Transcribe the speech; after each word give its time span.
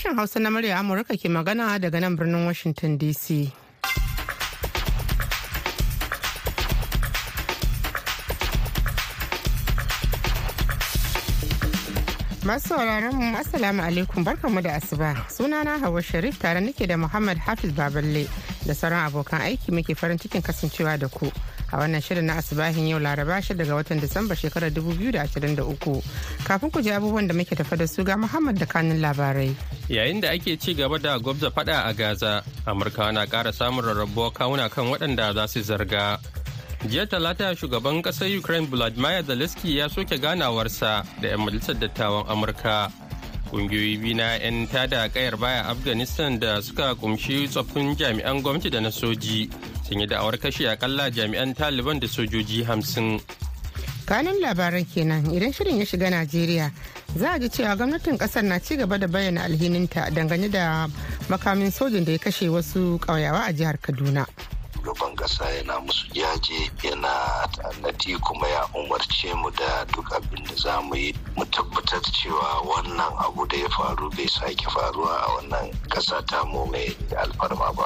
Sashen 0.00 0.16
Hausa 0.16 0.40
na 0.40 0.50
murya 0.50 0.78
Amurka 0.78 1.12
ke 1.16 1.28
magana 1.28 1.78
daga 1.78 2.00
nan 2.00 2.16
birnin 2.16 2.46
Washington 2.46 2.96
DC. 2.96 3.52
Masu 12.50 12.68
sauraron 12.74 13.14
mu 13.14 13.36
Assalamu 13.38 13.78
alaikum 13.82 14.24
barkanmu 14.26 14.60
da 14.64 14.70
asuba. 14.74 15.14
Sunana 15.30 15.78
Hauwa 15.78 16.02
Sharif 16.02 16.36
tare 16.40 16.58
nake 16.60 16.84
da 16.88 16.96
Muhammad 16.96 17.38
Hafiz 17.38 17.70
Baballe 17.70 18.26
da 18.66 18.74
sauran 18.74 19.06
abokan 19.06 19.40
aiki 19.40 19.70
muke 19.70 19.94
farin 19.96 20.18
cikin 20.18 20.42
kasancewa 20.42 20.98
da 20.98 21.06
ku. 21.08 21.30
a 21.72 21.76
wannan 21.78 22.02
shirin 22.02 22.24
na 22.26 22.34
asibahin 22.42 22.88
yau 22.90 22.98
laraba 22.98 23.38
shi 23.42 23.54
daga 23.54 23.74
watan 23.78 24.00
disamba 24.02 24.34
shekarar 24.34 24.70
2023 24.74 26.02
kafin 26.42 26.70
ku 26.70 26.82
ji 26.82 26.90
abubuwan 26.90 27.28
da 27.30 27.34
muke 27.34 27.54
tafa 27.54 27.76
da 27.78 27.86
su 27.86 28.02
ga 28.02 28.16
muhammad 28.18 28.58
da 28.58 28.66
kanun 28.66 28.98
labarai 28.98 29.54
yayin 29.88 30.18
da 30.20 30.30
ake 30.34 30.58
ci 30.58 30.74
gaba 30.74 30.98
da 30.98 31.18
gwabza 31.22 31.50
fada 31.54 31.86
a 31.86 31.94
gaza 31.94 32.42
amurka 32.66 33.12
na 33.14 33.26
kara 33.26 33.52
samun 33.54 33.84
rarrabuwa 33.86 34.30
kawuna 34.34 34.66
kan 34.68 34.90
waɗanda 34.90 35.30
za 35.34 35.46
su 35.46 35.62
zarga 35.62 36.18
jiya 36.88 37.06
talata 37.06 37.52
shugaban 37.56 38.00
ƙasar 38.02 38.28
ukraine 38.38 38.66
vladimir 38.66 39.22
zelensky 39.22 39.76
ya 39.76 39.88
soke 39.88 40.16
ganawarsa 40.18 41.04
da 41.20 41.28
'yan 41.28 41.40
majalisar 41.44 41.76
dattawan 41.76 42.24
amurka. 42.28 42.88
Ƙungiyoyi 43.52 44.00
biyu 44.00 44.14
na 44.16 44.38
'yan 44.40 44.66
tada 44.70 45.08
kayar 45.12 45.36
baya 45.36 45.68
afghanistan 45.68 46.38
da 46.40 46.62
suka 46.62 46.94
kumshi 46.94 47.48
tsoffin 47.50 47.96
jami'an 47.98 48.40
gwamnati 48.42 48.70
da 48.70 48.80
na 48.80 48.88
soji 48.90 49.50
sun 49.84 50.00
yi 50.00 50.06
da'awar 50.06 50.38
kashe 50.40 50.70
akalla 50.70 51.10
jami'an 51.10 51.52
taliban 51.54 52.00
da 52.00 52.06
sojoji 52.08 52.64
hamsin. 52.64 53.20
Kanun 54.06 54.40
labaran 54.40 54.86
kenan 54.88 55.26
idan 55.34 55.52
shirin 55.52 55.78
ya 55.78 55.84
shiga 55.84 56.08
najeriya 56.10 56.70
za 57.14 57.34
a 57.34 57.38
ji 57.38 57.48
cewa 57.48 57.76
gwamnatin 57.76 58.16
ƙasar 58.18 58.42
na 58.42 58.58
ci 58.58 58.76
gaba 58.76 58.98
da 58.98 59.06
bayyana 59.06 59.44
alhininta 59.44 60.08
dangane 60.14 60.48
da 60.50 60.88
makamin 61.28 61.70
sojin 61.70 62.04
da 62.04 62.12
ya 62.12 62.18
kashe 62.18 62.48
wasu 62.48 62.96
ƙauyawa 63.04 63.44
a 63.46 63.52
jihar 63.52 63.76
kaduna. 63.82 64.24
Kasa 65.20 65.44
yana 65.56 65.80
musu 65.84 66.06
jaje 66.16 66.70
yana 66.82 67.12
ta'annati 67.52 68.16
kuma 68.24 68.48
ya 68.48 68.64
umarce 68.74 69.28
mu 69.36 69.50
da 69.52 69.84
duk 69.92 70.08
abin 70.16 70.44
da 70.48 70.54
za 70.56 70.80
mu 70.80 70.94
yi. 70.96 71.12
Mu 71.36 71.44
tabbatar 71.44 72.00
cewa 72.16 72.64
wannan 72.64 73.12
abu 73.20 73.44
da 73.46 73.56
ya 73.56 73.68
faru 73.68 74.08
bai 74.16 74.26
sake 74.28 74.64
faruwa 74.72 75.12
a 75.20 75.28
wannan 75.36 75.68
kasa 75.92 76.22
ta 76.26 76.44
mu 76.44 76.64
mai 76.72 76.88
alfarma 77.20 77.68
ba. 77.76 77.84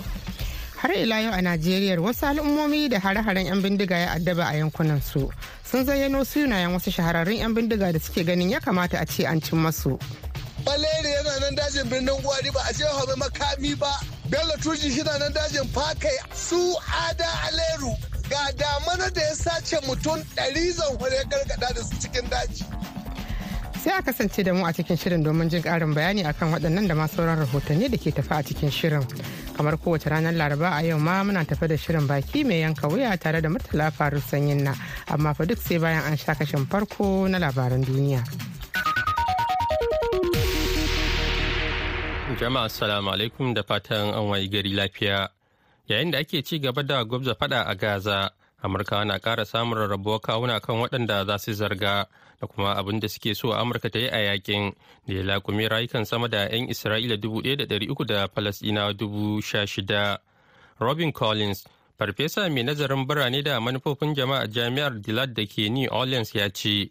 Har 0.79 0.93
ila 0.95 1.19
yau 1.21 1.33
a 1.35 1.43
najeriya 1.43 1.99
wasu 1.99 2.27
al'ummomi 2.31 2.89
da 2.89 2.99
hare-haren 3.03 3.47
'yan 3.47 3.63
bindiga 3.63 3.97
ya 3.99 4.09
addaba 4.15 4.47
a 4.47 4.55
yankunan 4.55 5.01
su 5.03 5.27
sun 5.65 5.83
zayyano 5.85 6.23
sunayen 6.25 6.71
wasu 6.71 6.91
shahararrun 6.95 7.35
'yan 7.43 7.55
bindiga 7.55 7.91
da 7.93 7.99
suke 7.99 8.23
ganin 8.25 8.51
ya 8.51 8.61
kamata 8.61 9.01
a 9.01 9.07
ce 9.07 9.27
an 9.27 9.41
cin 9.41 9.59
masu 9.59 9.99
Baleri 10.65 11.11
yana 11.13 11.41
nan 11.41 11.55
dajin 11.57 11.89
birnin 11.91 12.17
gwari 12.23 12.51
ba 12.55 12.61
a 12.69 12.73
je 12.73 12.85
mai 12.85 13.17
makami 13.27 13.75
ba. 13.77 14.14
Bello 14.31 14.55
Tuji 14.63 14.91
shi 14.91 15.03
nan 15.03 15.33
dajin 15.33 15.67
fakai 15.75 16.17
su 16.35 16.57
ada 17.09 17.29
aleru 17.49 17.93
ga 18.31 18.43
damana 18.61 19.11
da 19.15 19.21
ya 19.21 19.35
sace 19.35 19.77
mutum 19.87 20.19
ɗari 20.37 20.73
zanhore 20.73 21.21
gargada 21.31 21.69
da 21.75 21.83
su 21.83 21.95
cikin 22.01 22.25
daji. 22.31 22.65
sai 23.85 23.99
a 23.99 24.03
kasance 24.03 24.43
da 24.43 24.53
mu 24.55 24.65
a 24.65 24.73
cikin 24.73 24.97
shirin 24.97 25.23
domin 25.23 25.49
jin 25.51 25.61
karin 25.63 25.93
bayani 25.95 26.25
akan 26.25 26.53
waɗannan 26.57 26.89
da 26.89 26.95
masu 26.95 27.17
sauran 27.21 27.37
rahotanni 27.39 27.89
da 27.93 27.99
ke 28.01 28.11
tafi 28.17 28.33
a 28.33 28.43
cikin 28.43 28.71
shirin. 28.73 29.05
Kamar 29.57 29.77
kowace 29.77 30.09
ranar 30.09 30.33
laraba 30.33 30.73
a 30.81 30.83
yau 30.83 30.99
ma 30.99 31.23
muna 31.23 31.45
tafi 31.45 31.69
da 31.69 31.77
shirin 31.77 32.07
baki 32.09 32.47
mai 32.47 32.61
yanka 32.65 32.89
wuya 32.89 33.13
tare 33.21 33.43
da 33.43 33.49
murtala 33.51 33.93
faru 33.93 34.21
sanyin 34.25 34.63
na. 34.65 34.73
Amma 35.09 35.35
fa 35.35 35.45
duk 35.45 35.59
sai 35.61 35.77
bayan 35.79 36.01
an 36.09 36.17
sha 36.17 36.33
kashin 36.33 36.65
farko 36.65 37.29
na 37.29 37.37
labaran 37.39 37.85
duniya. 37.85 38.25
Jama'a 42.41 42.65
assalamu 42.65 43.11
alaikum 43.11 43.55
da 43.55 43.63
fatan 43.63 44.15
an 44.15 44.25
wayi 44.31 44.49
gari 44.51 44.71
lafiya. 44.75 45.29
Yayin 45.89 46.11
da 46.11 46.19
ake 46.19 46.43
ci 46.43 46.59
gaba 46.59 46.83
da 46.83 47.05
gwabza 47.05 47.35
fada 47.39 47.63
a 47.67 47.75
gaza 47.75 48.31
amurka 48.65 49.05
na 49.05 49.19
ƙara 49.19 49.45
samun 49.45 49.79
rarrabuwar 49.79 50.21
kawuna 50.21 50.61
kan 50.61 50.77
waɗanda 50.77 51.27
za 51.27 51.39
su 51.39 51.53
zarga 51.53 52.07
da 52.41 52.47
kuma 52.47 52.75
abin 52.77 53.01
da 53.01 53.09
suke 53.09 53.35
so 53.37 53.53
amurka 53.53 53.91
ta 53.91 53.99
yi 53.99 54.09
a 54.09 54.19
yaƙin 54.19 54.73
da 55.07 55.15
ya 55.15 55.23
lakumi 55.23 55.69
rayukan 55.69 56.05
sama 56.07 56.29
da 56.29 56.49
'yan 56.49 56.69
isra'ila 56.69 57.17
1,300 57.21 58.05
da 58.07 58.27
falasɗinawa 58.29 58.93
16,000 58.97 60.19
robin 60.81 61.13
collins 61.13 61.65
farfesa 61.99 62.49
mai 62.51 62.63
nazarin 62.63 63.07
birane 63.07 63.43
da 63.45 63.61
manufofin 63.61 64.15
jama'a 64.15 64.47
jami'ar 64.49 65.01
dillard 65.01 65.35
da 65.35 65.45
ke 65.47 65.69
new 65.71 65.89
orleans 65.93 66.35
ya 66.35 66.49
ce 66.49 66.91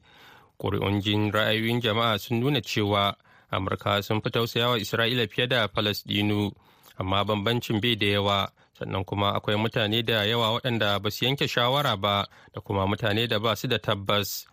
ƙuri'un 0.59 1.01
jin 1.01 1.31
ra'ayoyin 1.31 1.81
jama'a 1.81 2.19
sun 2.19 2.39
nuna 2.39 2.61
cewa 2.61 3.15
amurka 3.55 4.01
sun 4.03 4.21
fi 4.21 4.29
tausayawa 4.29 4.77
isra'ila 4.79 5.27
fiye 5.27 5.47
da 5.47 5.67
falasɗinu 5.67 6.51
amma 6.97 7.23
bambancin 7.25 7.81
bai 7.81 7.95
da 7.95 8.05
yawa. 8.05 8.49
Sannan 8.79 9.05
kuma 9.05 9.33
akwai 9.35 9.55
mutane 9.55 10.03
da 10.05 10.23
yawa 10.25 10.53
waɗanda 10.59 10.99
ba 11.01 11.09
su 11.11 11.25
yanke 11.25 11.47
shawara 11.47 11.95
ba 11.97 12.25
da 12.53 12.61
kuma 12.61 12.85
mutane 12.87 13.27
da 13.27 13.39
ba 13.39 13.55
su 13.55 13.67
da 13.67 13.77
tabbas. 13.77 14.45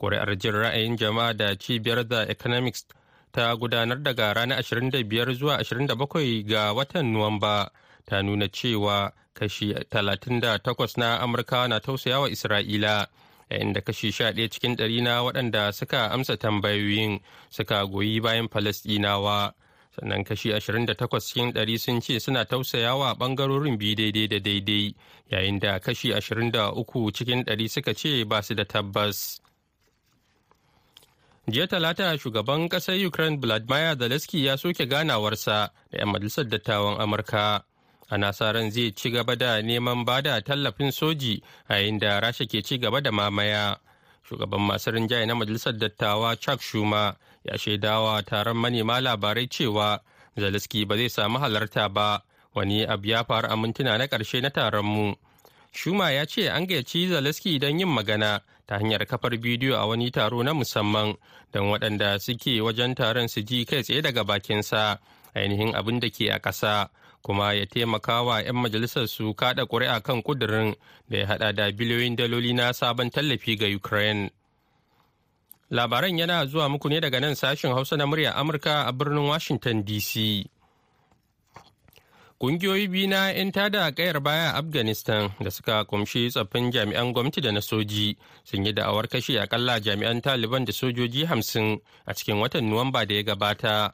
Ƙuri'ar 0.00 0.38
jin 0.38 0.52
ra'ayin 0.54 0.96
jama'a 0.96 1.36
da 1.36 1.54
cibiyar 1.56 2.08
da 2.08 2.22
economics 2.28 2.86
ta 3.32 3.54
gudanar 3.56 4.02
daga 4.02 4.32
ranar 4.34 4.58
25 4.62 5.34
zuwa 5.34 5.58
27 5.62 6.42
ga 6.48 6.72
watan 6.72 7.12
nuwamba 7.12 7.70
ta 8.06 8.22
nuna 8.22 8.48
cewa 8.48 9.12
kashi 9.34 9.72
38 9.74 10.98
na 10.98 11.18
amurka 11.20 11.68
na 11.68 11.80
tausayawa 11.80 12.30
isra'ila. 12.30 13.06
Yayin 13.50 13.72
da 13.72 13.80
kashi 13.80 14.08
11 14.12 14.48
cikin 14.48 14.76
ɗari 14.76 15.02
na 15.02 15.22
waɗanda 15.22 15.72
suka 15.72 16.10
amsa 16.10 16.36
tambayoyin 16.36 17.20
suka 17.50 17.84
goyi 17.86 18.20
bayan 18.20 18.48
falasɗinawa 18.48 19.52
sannan 19.98 20.24
kashi 20.24 20.52
28 20.52 21.20
cikin 21.20 21.52
ɗari 21.52 21.78
sun 21.78 22.00
ce 22.00 22.18
suna 22.20 22.44
tausayawa 22.44 23.14
ɓangarorin 23.18 23.76
biyu 23.78 23.94
daidai 23.96 24.26
da 24.28 24.38
daidai 24.38 24.94
yayin 25.30 25.58
da 25.58 25.78
kashi 25.78 26.12
23 26.12 27.12
cikin 27.12 27.42
ɗari 27.44 27.68
suka 27.68 27.94
ce 27.94 28.24
ba 28.24 28.42
su 28.42 28.54
da 28.54 28.64
tabbas. 28.64 29.40
jiya 31.50 31.66
talata 31.66 32.16
shugaban 32.18 32.68
ƙasar 32.68 32.94
ukraine 33.06 33.36
vladimir 33.40 33.96
zelensky 33.98 34.44
ya 34.44 34.56
soke 34.56 34.86
ganawarsa 34.86 35.70
da 35.90 35.98
'yan 35.98 36.08
majalisar 36.08 36.44
dattawan 36.48 37.00
amurka 37.00 37.64
ana 38.10 38.32
sa 38.32 38.52
ran 38.52 38.70
zai 38.70 38.92
ci 38.92 39.10
gaba 39.10 39.36
da 39.36 39.62
neman 39.62 40.04
ba 40.04 40.20
da 40.22 40.40
tallafin 40.40 40.92
soji 40.92 41.42
a 41.68 41.74
yayin 41.74 41.98
da 41.98 42.20
rasha 42.20 42.46
ke 42.46 42.62
ci 42.62 42.78
gaba 42.78 43.00
da 43.00 43.10
mamaya. 43.10 43.76
Shugaban 44.28 44.60
masu 44.60 44.90
rinjaye 44.90 45.26
na 45.26 45.34
majalisar 45.34 45.72
dattawa 45.78 46.36
chuck 46.36 46.60
schumer 46.60 47.16
ya 47.44 47.58
shaidawa 47.58 48.22
taron 48.22 48.56
manema 48.56 49.00
labarai 49.00 49.48
cewa 49.48 50.00
zelensky 50.36 50.84
ba 50.86 50.96
zai 50.96 51.08
samu 51.08 51.38
halarta 51.38 51.88
ba. 51.88 52.22
Wani 52.54 52.84
abu 52.84 53.08
ya 53.08 53.24
faru 53.24 53.48
a 53.48 53.56
mintuna 53.56 53.98
na 53.98 54.06
ƙarshe 54.06 54.42
na 54.42 54.50
taron 54.50 54.84
mu 54.84 55.14
Shuma 55.72 56.10
ya 56.10 56.26
ce 56.26 56.48
an 56.50 56.66
gayyaci 56.66 57.06
Zelensky 57.08 57.58
don 57.60 57.78
yin 57.78 57.88
magana 57.88 58.40
ta 58.66 58.78
hanyar 58.78 59.06
kafar 59.06 59.38
bidiyo 59.38 59.76
a 59.78 59.86
wani 59.86 60.10
taro 60.10 60.42
na 60.42 60.52
musamman 60.52 61.14
don 61.52 61.70
waɗanda 61.70 62.18
suke 62.20 62.60
wajen 62.60 62.94
taron 62.94 63.28
su 63.28 63.42
ji 63.42 63.64
kai 63.64 63.82
tsaye 63.82 64.02
daga 64.02 64.24
bakinsa 64.24 64.98
ainihin 65.34 65.74
abin 65.74 66.00
da 66.00 66.10
ke 66.10 66.26
a 66.28 66.38
ƙasa. 66.40 66.88
Kuma 67.22 67.52
ya 67.52 67.66
taimaka 67.66 68.22
wa 68.22 68.40
'yan 68.40 68.56
majalisar 68.56 69.08
su 69.08 69.34
kaɗa 69.34 69.66
ƙuri'a 69.66 70.00
kan 70.02 70.22
ƙudurin 70.22 70.74
da 71.08 71.18
ya 71.18 71.26
haɗa 71.26 71.52
da 71.54 71.70
biliyoyin 71.72 72.16
daloli 72.16 72.52
na 72.54 72.72
sabon 72.72 73.10
tallafi 73.10 73.56
ga 73.58 73.66
Ukraine. 73.66 74.30
Labaran 75.70 76.18
yana 76.18 76.46
zuwa 76.46 76.68
muku 76.68 76.88
ne 76.88 77.00
daga 77.00 77.20
nan 77.20 77.34
sashen 77.34 77.72
Hausa 77.72 77.96
na 77.96 78.06
murya 78.06 78.32
Amurka 78.34 78.86
a 78.88 78.92
birnin 78.92 79.26
Washington 79.28 79.84
DC. 79.84 80.44
Kungiyoyi 82.40 82.88
biyu 82.88 83.08
na 83.08 83.30
'yan 83.30 83.52
tada 83.52 83.92
kayar 83.92 84.16
baya 84.20 84.56
Afghanistan 84.56 85.28
da 85.40 85.50
suka 85.50 85.84
kumshi 85.84 86.30
tsaffin 86.30 86.72
jami'an 86.72 87.12
gwamnati 87.12 87.40
da 87.40 87.52
na 87.52 87.60
soji 87.60 88.16
sun 88.44 88.64
yi 88.64 88.72
da'awar 88.72 89.06
kashe 89.08 89.36
akalla 89.40 89.76
jami'an 89.80 90.20
Taliban 90.22 90.64
da 90.64 90.72
sojoji 90.72 91.24
hamsin 91.28 91.78
a 92.06 92.14
cikin 92.14 92.40
watan 92.40 92.64
Nuwamba 92.64 93.04
da 93.06 93.14
ya 93.14 93.22
gabata. 93.22 93.92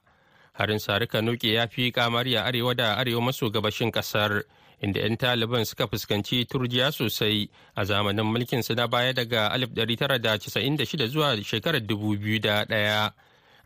Harin 0.59 0.79
sarika 0.79 1.21
nuke 1.23 1.53
ya 1.53 1.67
fi 1.69 1.93
kamari 1.93 2.35
a 2.37 2.45
arewa 2.45 2.75
da 2.77 2.97
arewa 2.97 3.21
maso 3.23 3.51
gabashin 3.51 3.91
ƙasar 3.93 4.43
inda 4.83 5.01
'yan 5.01 5.17
Taliban 5.17 5.65
suka 5.65 5.87
fuskanci 5.87 6.45
turjiya 6.49 6.93
sosai 6.93 7.49
a 7.77 7.85
zamanin 7.85 8.25
mulkin 8.25 8.63
na 8.77 8.87
baya 8.87 9.13
daga 9.13 9.51
1996 9.55 11.07
zuwa 11.09 11.37
shekarar 11.45 11.81
2001. 11.81 13.13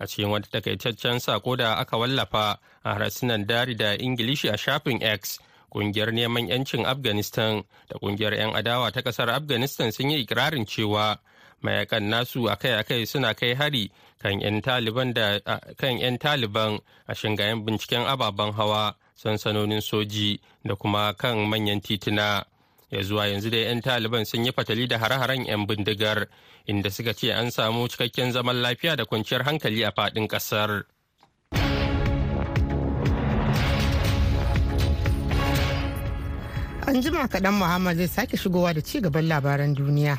a 0.00 0.06
cikin 0.08 0.30
wata 0.32 0.48
takaitaccen 0.50 1.20
sako 1.20 1.56
da 1.56 1.76
aka 1.76 1.96
wallafa 1.96 2.58
a 2.84 2.94
harsunan 2.94 3.46
dari 3.46 3.74
da 3.74 3.94
ingilishi 3.98 4.48
a 4.48 4.56
shafin 4.56 5.02
x 5.02 5.38
ƙungiyar 5.70 6.10
neman 6.12 6.48
yancin 6.48 6.84
afghanistan 6.86 7.62
da 7.88 7.98
ƙungiyar 7.98 8.32
'yan 8.34 8.56
adawa 8.56 8.90
ta 8.92 9.02
ƙasar 9.02 9.28
afghanistan 9.30 9.92
sun 9.92 10.10
yi 10.10 10.24
ikirarin 10.24 10.66
cewa 10.66 11.18
mayaƙan 11.62 12.08
nasu 12.10 12.48
akai-akai 12.50 13.06
suna 13.06 13.34
kai 13.34 13.54
hari 13.54 13.90
kan 14.22 14.40
'yan 14.40 14.60
taliban 16.18 16.78
a 17.06 17.14
shingayen 17.14 17.64
binciken 17.64 18.06
ababen 18.06 18.52
hawa 18.52 18.94
sansanonin 19.16 19.80
soji 19.80 20.40
da 20.64 20.74
kuma 20.76 21.14
kan 21.14 21.36
manyan 21.48 21.80
tituna 21.80 22.44
ya 22.90 23.02
zuwa 23.02 23.26
yanzu 23.26 23.50
da 23.50 23.56
'yan 23.56 23.80
taliban 23.80 24.24
sun 24.24 24.44
yi 24.44 24.52
fatali 24.52 24.86
da 24.88 24.98
hare-haren 24.98 25.46
'yan 25.46 25.66
bindigar 25.66 26.26
inda 26.66 26.90
suka 26.90 27.14
ce 27.14 27.32
an 27.32 27.50
samu 27.50 27.88
cikakken 27.88 28.32
zaman 28.32 28.56
lafiya 28.62 28.96
da 28.96 29.04
kwanciyar 29.04 29.42
hankali 29.44 29.82
a 29.84 29.90
faɗin 29.92 30.28
ƙasar. 30.28 30.84
An 36.90 37.00
jima 37.02 37.28
kaɗan 37.28 37.54
Muhammad 37.54 37.96
zai 37.96 38.08
sake 38.08 38.36
shigowa 38.36 38.74
da 38.74 38.80
ci 38.82 39.00
gaban 39.00 39.28
labaran 39.28 39.74
duniya. 39.76 40.18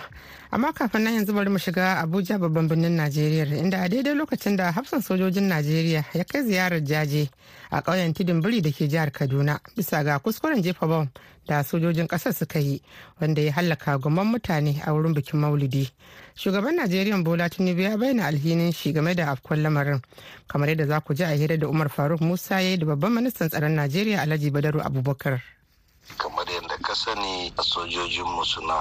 Amma 0.51 0.71
kafin 0.71 1.03
nan 1.03 1.13
yanzu 1.15 1.33
bari 1.33 1.49
mu 1.49 1.57
shiga 1.59 1.99
Abuja 2.01 2.39
babban 2.39 2.67
birnin 2.69 2.95
Najeriya 2.95 3.45
inda 3.59 3.83
a 3.83 3.89
daidai 3.89 4.15
lokacin 4.15 4.55
da 4.55 4.71
hafsan 4.71 5.01
sojojin 5.01 5.49
Najeriya 5.51 6.05
ya 6.13 6.23
kai 6.23 6.43
ziyarar 6.43 6.79
jaje 6.79 7.29
a 7.71 7.81
ƙauyen 7.81 8.13
tudun 8.13 8.41
biri 8.41 8.61
da 8.61 8.71
ke 8.71 8.87
jihar 8.87 9.11
Kaduna 9.11 9.59
bisa 9.75 10.01
ga 10.03 10.19
kuskuren 10.19 10.63
jefa 10.63 10.87
bom 10.87 11.09
da 11.45 11.61
sojojin 11.63 12.07
ƙasar 12.07 12.33
suka 12.33 12.59
yi 12.59 12.81
wanda 13.19 13.41
ya 13.41 13.51
hallaka 13.51 13.97
gomman 13.99 14.27
mutane 14.31 14.79
a 14.87 14.93
wurin 14.93 15.13
bikin 15.13 15.41
Maulidi. 15.41 15.91
Shugaban 16.37 16.77
Najeriya 16.79 17.21
Bola 17.21 17.49
Tinubu 17.49 17.81
ya 17.81 17.97
bayyana 17.97 18.27
alhinin 18.31 18.71
shi 18.73 18.93
game 18.93 19.13
da 19.13 19.35
afkon 19.35 19.59
lamarin 19.61 20.01
kamar 20.47 20.69
yadda 20.69 20.87
za 20.87 21.01
ku 21.01 21.13
ji 21.13 21.23
a 21.23 21.35
hira 21.35 21.57
da 21.57 21.67
Umar 21.67 21.89
Faruk 21.89 22.21
Musa 22.21 22.61
ya 22.61 22.69
yi 22.69 22.77
da 22.77 22.85
babban 22.85 23.11
ministan 23.11 23.49
tsaron 23.49 23.75
Najeriya 23.75 24.21
Alhaji 24.23 24.51
Badaru 24.51 24.79
Abubakar. 24.79 25.41
Sani 27.01 27.53
sojojinmu 27.61 28.45
suna 28.45 28.77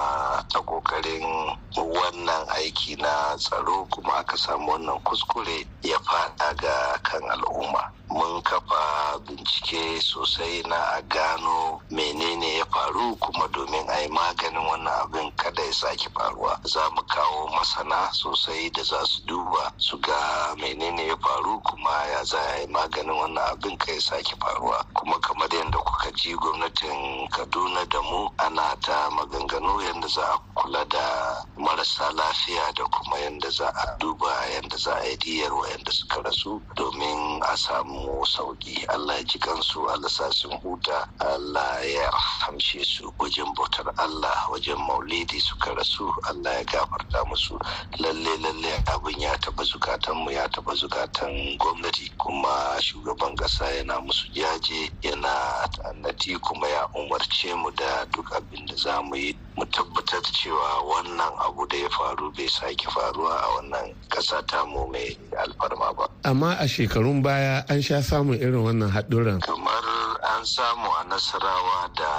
ta 0.49 0.59
ƙoƙarin 0.61 1.57
wannan 1.77 2.47
aiki 2.49 2.95
na 3.01 3.35
tsaro 3.37 3.85
kuma 3.89 4.13
aka 4.13 4.37
samu 4.37 4.71
wannan 4.71 4.99
kuskure 5.03 5.65
ya 5.83 5.97
fada 5.99 6.53
ga 6.53 6.97
kan 7.03 7.21
al'umma. 7.29 8.00
Mun 8.11 8.41
kafa 8.41 9.19
bincike 9.25 10.01
sosai 10.01 10.61
na 10.67 10.75
a 10.97 11.01
gano 11.07 11.79
menene 11.91 12.57
ya 12.59 12.65
faru 12.65 13.15
kuma 13.15 13.47
domin 13.47 13.87
a 13.89 14.01
yi 14.01 14.07
maganin 14.09 14.59
wannan 14.67 14.93
abin 15.03 15.31
kada 15.37 15.63
ya 15.63 15.71
sake 15.73 16.09
faruwa. 16.13 16.59
Za 16.63 16.89
mu 16.91 17.01
kawo 17.07 17.47
masana 17.55 18.11
sosai 18.13 18.69
da 18.71 18.83
za 18.83 19.05
su 19.05 19.21
duba 19.25 19.71
su 19.77 19.97
ga 19.97 20.53
menene 20.59 21.07
ya 21.07 21.15
faru 21.23 21.59
kuma 21.63 21.91
ya 22.11 22.23
za 22.23 22.39
a 22.39 22.59
yi 22.59 22.67
maganin 22.67 23.15
wannan 23.15 23.43
abin 23.51 23.77
kai 23.77 23.99
sake 23.99 24.35
faruwa. 24.39 24.83
Kuma 24.93 25.19
kamar 25.19 25.47
yadda 25.49 25.77
kuka 25.79 26.11
ji 26.11 26.35
gwamnatin 26.35 27.27
kaduna 27.31 27.85
da 27.89 28.01
mu 28.01 28.27
ana 28.39 28.75
ta 28.81 29.09
maganganu 29.09 29.79
yadda 29.87 30.07
za 30.07 30.25
a 30.35 30.37
kula 30.55 30.83
da 30.89 31.45
marasa 31.57 32.11
lafiya 32.11 32.73
da 32.75 32.83
kuma 32.91 33.17
yadda 33.17 33.49
za 33.49 33.67
a 33.71 33.95
duba 33.99 34.27
yadda 34.53 34.77
za 34.77 34.95
a 34.99 35.05
yi 35.07 35.17
diyar 35.17 35.51
yadda 35.71 35.91
suka 35.91 36.21
rasu 36.21 36.61
domin 36.75 37.39
a 37.43 37.55
samu 37.57 38.00
sauƙi. 38.25 38.85
Allah 38.89 39.15
ya 39.17 39.23
ji 39.23 39.39
kansu 39.39 39.87
allah 39.89 40.09
sa 40.09 40.29
sun 40.31 40.51
huta. 40.63 41.07
Allah 41.19 41.79
ya 41.85 42.09
hamshe 42.45 42.83
su 42.85 43.11
wajen 43.19 43.53
bautar 43.55 43.91
allah 43.97 44.47
wajen 44.51 44.77
maulidi 44.87 45.39
suka 45.41 45.75
rasu. 45.75 46.11
Allah 46.29 46.53
ya 46.59 46.63
gafarta 46.63 47.23
musu. 47.27 47.57
Lalle 47.99 48.37
lalle 48.37 48.73
abin 48.87 49.19
ya 49.19 49.37
taba 49.37 49.63
zukatanmu 49.63 50.31
ya 50.31 50.47
taba 50.49 50.73
zukatan 50.75 51.57
gwamnati 51.57 52.09
kuma 52.17 52.77
shugaban 52.81 53.35
kasa 53.35 53.65
yana 53.75 53.99
musu 54.01 54.27
jaje 54.33 54.91
yana 55.01 55.67
ta'annati 55.71 56.37
kuma 56.39 56.67
ya 56.67 56.87
umarce 56.95 57.53
mu 57.55 57.71
da 57.71 58.05
duk 58.13 58.31
abin 58.35 58.65
da 58.67 58.75
za 58.75 59.01
mu 59.01 59.15
yi. 59.15 59.35
Mu 59.61 59.69
tabbatar 59.69 60.25
cewa 60.33 60.81
wannan 60.89 61.33
abu 61.45 61.67
da 61.69 61.77
ya 61.77 61.89
faru 61.93 62.33
bai 62.33 62.49
sake 62.49 62.89
faruwa 62.89 63.29
a 63.37 63.47
wannan 63.61 63.93
kasa 64.09 64.41
tamu 64.49 64.89
mai 64.89 65.13
alfarma 65.37 65.93
ba. 65.93 66.09
Amma 66.25 66.57
a 66.57 66.65
shekarun 66.65 67.21
baya 67.21 67.61
an 67.69 67.77
sha 67.81 68.01
samun 68.01 68.41
irin 68.41 68.65
wannan 68.65 68.89
haɗuran. 68.89 69.37
Kamar 69.45 69.85
an 70.33 70.41
samu 70.49 70.89
a 70.97 71.05
nasarawa 71.05 71.93
da 71.93 72.11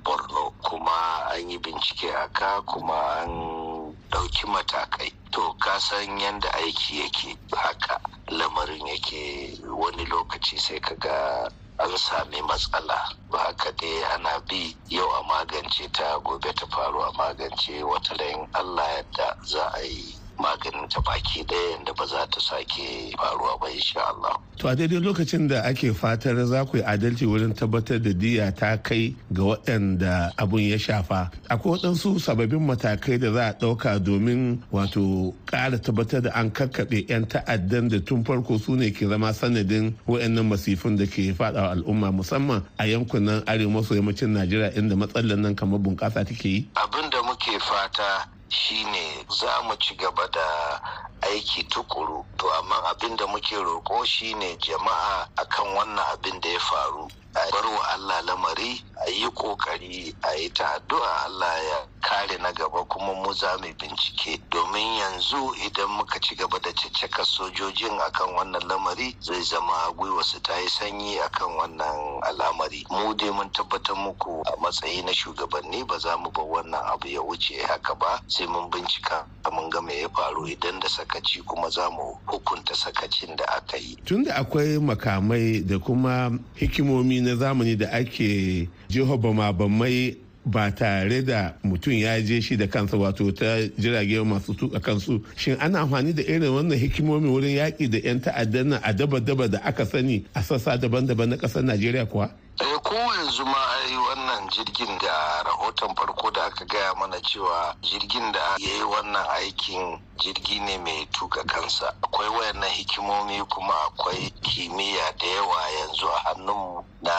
borno 0.00 0.56
kuma 0.64 1.28
an 1.36 1.50
yi 1.52 1.58
bincike 1.60 2.08
a 2.16 2.28
ka 2.32 2.62
kuma 2.64 2.96
an 3.28 3.92
ɗauki 4.10 4.48
matakai. 4.48 5.12
To 5.36 5.52
ka 5.60 5.76
san 5.78 6.16
yadda 6.18 6.48
aiki 6.64 7.04
yake 7.04 7.36
haka 7.52 8.00
lamarin 8.32 8.86
yake 8.88 9.52
wani 9.68 10.06
lokaci 10.08 10.56
sai 10.58 10.80
ka 10.80 10.94
ga 10.96 11.44
an 11.82 11.96
sami 11.98 12.40
matsala. 12.42 12.98
Ba 13.30 13.38
haka 13.38 13.72
dai 13.72 14.02
ana 14.14 14.40
bi 14.48 14.74
yau 14.88 15.08
a 15.08 15.22
magance 15.24 15.88
ta 15.92 16.18
gobe 16.20 16.52
ta 16.54 16.66
faru 16.66 17.00
a 17.00 17.12
magance. 17.18 17.82
Wata 17.82 18.14
layin 18.18 18.46
allah 18.54 18.86
yadda 18.96 19.36
za 19.46 19.64
a 19.74 19.82
yi. 19.82 20.19
Maganin 20.40 20.88
ta 20.88 21.00
baki 21.00 21.44
ɗaya 21.44 21.70
yadda 21.76 21.92
ba 21.96 22.06
za 22.06 22.26
ta 22.26 22.40
sake 22.40 23.12
faruwa 23.16 23.58
ba 23.60 23.68
insha 23.70 24.00
Allah. 24.00 24.36
To 24.58 24.68
a 24.68 24.76
daidai 24.76 25.00
lokacin 25.00 25.48
da 25.48 25.62
ake 25.64 25.92
fatar 25.92 26.36
za 26.46 26.64
ku 26.64 26.76
yi 26.78 26.82
adalci 26.82 27.26
wurin 27.26 27.54
tabbatar 27.54 28.00
da 28.02 28.10
diya 28.12 28.52
ta 28.56 28.76
kai 28.76 29.14
ga 29.32 29.42
waɗanda 29.42 30.32
abun 30.36 30.60
ya 30.62 30.76
shafa. 30.78 31.30
Akwai 31.48 31.78
waɗansu 31.78 32.20
sababbin 32.20 32.60
matakai 32.66 33.18
da 33.20 33.32
za 33.32 33.44
a 33.48 33.52
ɗauka 33.54 33.98
domin 34.02 34.60
wato 34.72 35.34
ƙara 35.46 35.78
tabbatar 35.78 36.22
da 36.22 36.30
an 36.34 36.50
kakkaɓe 36.50 37.08
'yan 37.08 37.26
ta'addan 37.28 37.88
da 37.88 37.98
tun 38.00 38.24
farko 38.24 38.58
su 38.58 38.76
ne 38.76 38.90
ke 38.90 39.06
zama 39.08 39.32
sanadin 39.32 39.94
waɗannan 40.08 40.48
masifin 40.48 40.96
da 40.96 41.06
ke 41.06 41.32
faɗawa 41.36 41.72
al'umma 41.76 42.12
musamman 42.12 42.62
a 42.78 42.86
yankunan 42.86 43.42
arewa 43.46 43.80
maso 43.80 43.94
yammacin 43.94 44.30
Najeriya 44.30 44.72
inda 44.78 44.96
matsalar 44.96 45.38
nan 45.38 45.54
kamar 45.54 45.80
bunƙasa 45.80 46.24
take 46.26 46.44
yi. 46.44 46.68
Abin 46.76 47.10
da 47.10 47.22
muke 47.40 47.58
fata 47.60 48.28
shine 48.48 49.24
za 49.28 49.62
mu 49.62 49.74
ci 49.76 49.94
gaba 49.94 50.26
da 50.28 50.80
aiki 51.22 51.64
tukuru. 51.64 52.24
To 52.36 52.46
amma 52.58 52.76
abin 52.90 53.16
da 53.16 53.26
muke 53.26 53.56
roƙo 53.56 54.04
shine 54.06 54.56
jama'a 54.58 55.26
akan 55.38 55.74
wannan 55.74 56.04
abin 56.12 56.40
da 56.40 56.48
ya 56.50 56.58
faru. 56.58 57.08
A 57.34 57.50
bar 57.52 57.66
wa 57.66 57.84
Allah 57.94 58.22
lamari 58.26 58.82
a 59.06 59.10
yi 59.10 59.28
ƙoƙari 59.30 60.14
a 60.22 60.34
yi 60.36 60.48
ta 60.50 60.64
addu'a 60.76 61.24
Allah 61.26 61.54
ya 61.62 61.78
kare 62.02 62.38
na 62.42 62.52
gaba 62.52 62.84
kuma 62.84 63.14
mu 63.14 63.32
za 63.32 63.56
mu 63.60 63.68
bincike. 63.78 64.40
Domin 64.50 64.98
yanzu 64.98 65.54
idan 65.66 65.88
muka 65.96 66.18
ci 66.20 66.34
gaba 66.34 66.58
da 66.58 66.70
caccaka 66.72 67.24
sojojin 67.24 67.98
akan 68.00 68.34
wannan 68.36 68.68
lamari 68.68 69.14
zai 69.22 69.42
zama 69.42 69.92
gwiwa 69.96 70.22
su 70.24 70.40
ta 70.40 70.58
yi 70.58 70.68
sanyi 70.68 71.18
akan 71.20 71.48
wannan 71.56 72.20
al'amari. 72.22 72.84
Mu 72.90 73.14
dai 73.14 73.30
mun 73.30 73.48
tabbatar 73.52 73.96
muku 73.96 74.42
a 74.46 74.56
matsayi 74.60 75.04
na 75.04 75.12
shugabanni 75.12 75.86
ba 75.86 75.98
za 75.98 76.16
mu 76.16 76.30
bar 76.30 76.44
wannan 76.44 76.82
abu 76.92 77.08
ya 77.08 77.20
wuce 77.22 77.62
haka 77.62 77.94
ba. 77.94 78.20
Sai 78.26 78.46
mun 78.46 78.68
bincika 78.70 79.24
mun 79.52 79.70
ga 79.70 79.80
me 79.80 80.00
ya 80.00 80.08
faru 80.08 80.46
idan 80.46 80.80
da 80.80 80.88
sakaci 80.88 81.42
kuma 81.46 81.70
za 81.70 81.88
mu 81.90 82.18
hukunta 82.26 82.74
sakacin 82.74 83.36
da 83.36 83.44
aka 83.56 83.76
yi. 83.76 83.96
Tunda 84.04 84.34
akwai 84.36 84.78
makamai 84.78 85.60
da 85.66 85.78
kuma 85.78 86.30
hikimomi 86.54 87.19
na 87.20 87.34
zamani 87.36 87.76
da 87.76 87.86
ake 87.92 88.68
jihobama 88.88 89.52
bamai 89.52 90.16
ba 90.44 90.70
tare 90.72 91.22
da 91.22 91.54
mutum 91.64 91.92
ya 91.92 92.20
je 92.20 92.40
shi 92.40 92.56
da 92.56 92.66
kansa 92.66 92.96
wato 92.96 93.30
ta 93.32 93.60
jirage 93.78 94.18
masu 94.24 94.54
tuka 94.54 94.80
kansu. 94.80 95.20
Shin 95.36 95.56
ana 95.60 95.80
amfani 95.80 96.12
da 96.14 96.22
irin 96.22 96.48
wannan 96.50 96.78
hikimomi 96.78 97.28
wurin 97.28 97.56
yaƙi 97.56 97.90
da 97.90 97.98
'yan 97.98 98.20
ta'addan 98.20 98.68
nan 98.68 98.80
a 98.82 98.92
daba-daba 98.92 99.48
da 99.50 99.58
aka 99.64 99.84
sani 99.86 100.24
a 100.34 100.42
sassa 100.42 100.76
daban-daban 100.78 101.28
na 101.28 101.36
ƙasar 101.36 101.62
najeriya 101.62 102.06
kuwa? 102.06 102.30
Ko 102.58 102.94
yanzu 102.96 103.44
ma 103.44 103.60
wannan 104.08 104.29
jirgin 104.50 104.98
da 104.98 105.42
rahoton 105.44 105.94
farko 105.94 106.30
da 106.30 106.44
aka 106.44 106.64
gaya 106.64 106.94
mana 106.94 107.20
cewa 107.22 107.74
jirgin 107.82 108.32
da 108.32 108.38
ya 108.58 108.74
yi 108.74 108.82
wannan 108.82 109.26
aikin 109.38 110.00
jirgi 110.18 110.60
ne 110.60 110.78
mai 110.78 111.06
tuka 111.12 111.44
kansa. 111.44 111.94
Akwai 112.02 112.28
wayannan 112.28 112.70
hikimomi 112.70 113.42
kuma 113.48 113.74
akwai 113.86 114.30
kimiyya 114.42 115.12
da 115.18 115.26
yawa 115.26 115.70
yanzu 115.78 116.06
a 116.08 116.18
hannunmu 116.24 116.84
na 117.02 117.12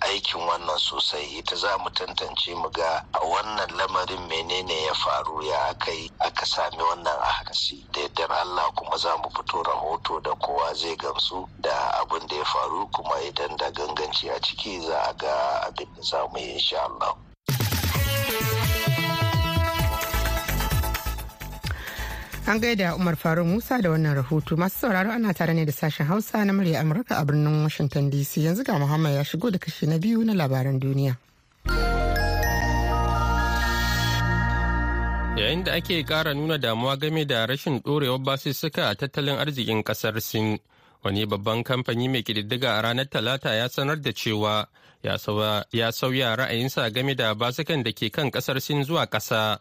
aikin 0.00 0.40
wannan 0.46 0.78
sosai. 0.78 1.38
Ita 1.38 1.56
za 1.56 1.78
mu 1.78 1.90
tantance 1.90 2.54
mu 2.54 2.70
ga 2.70 3.04
a 3.12 3.18
wannan 3.26 3.68
lamarin 3.76 4.26
menene 4.28 4.82
ya 4.86 4.94
faru 4.94 5.42
ya 5.42 5.58
aka 5.68 5.90
yi 5.92 6.10
aka 6.20 6.46
sami 6.46 6.78
wannan 6.78 7.18
akasi. 7.40 7.84
Da 7.92 8.00
yardar 8.00 8.32
Allah 8.32 8.72
kuma 8.76 8.96
za 8.96 9.16
mu 9.16 9.28
fito 9.30 9.62
rahoto 9.62 10.20
da 10.22 10.34
kowa 10.34 10.74
zai 10.74 10.96
gamsu 10.96 11.48
da 11.60 11.90
abin 12.00 12.26
da 12.28 12.36
ya 12.36 12.44
faru 12.44 12.86
kuma 12.92 13.20
idan 13.22 13.56
da 13.56 13.70
ganganci 13.70 14.30
a 14.30 14.40
ciki 14.40 14.80
za 14.80 14.98
a 15.10 15.12
ga 15.14 15.60
abin 15.68 15.88
da 15.96 16.02
za 16.02 16.26
mu 16.32 16.38
yi 16.38 16.59
insha 16.60 16.76
Allah. 16.88 17.12
An 22.46 22.58
gaida 22.60 22.94
Umar 22.96 23.16
Faruk 23.16 23.46
Musa 23.46 23.78
da 23.82 23.90
wannan 23.90 24.14
rahoto 24.16 24.56
masu 24.56 24.76
sauraro 24.80 25.10
ana 25.12 25.32
tare 25.34 25.54
ne 25.54 25.64
da 25.64 25.72
sashen 25.72 26.06
Hausa 26.06 26.44
na 26.44 26.52
murya 26.52 26.80
Amurka 26.80 27.20
a 27.20 27.24
birnin 27.24 27.62
Washington 27.62 28.10
DC 28.10 28.42
yanzu 28.44 28.64
ga 28.64 28.78
Muhammad 28.78 29.12
ya 29.14 29.24
shigo 29.24 29.50
da 29.50 29.58
kashi 29.58 29.86
na 29.86 29.98
biyu 29.98 30.24
na 30.24 30.34
labaran 30.34 30.80
duniya. 30.80 31.16
Yayin 35.38 35.64
da 35.64 35.72
ake 35.72 36.02
kara 36.04 36.34
nuna 36.34 36.58
damuwa 36.58 36.96
game 36.98 37.24
da 37.24 37.46
rashin 37.46 37.80
ɗorewar 37.80 38.18
basussuka 38.18 38.88
a 38.90 38.94
tattalin 38.94 39.38
arzikin 39.38 39.82
ƙasar 39.84 40.20
Sin, 40.20 40.58
wani 41.04 41.26
babban 41.26 41.62
kamfani 41.64 42.08
mai 42.08 42.22
ƙididdiga 42.22 42.78
a 42.78 42.82
ranar 42.82 43.06
Talata 43.10 43.54
ya 43.54 43.68
sanar 43.68 44.00
da 44.02 44.12
cewa 44.12 44.66
ya 45.02 45.16
sauya 45.92 46.36
ra'ayinsa 46.36 46.90
game 46.92 47.14
da 47.14 47.34
basukan 47.34 47.82
da 47.82 47.92
ke 47.92 48.10
kan 48.10 48.30
ƙasar 48.30 48.60
Sin 48.60 48.84
zuwa 48.84 49.06
ƙasa. 49.06 49.60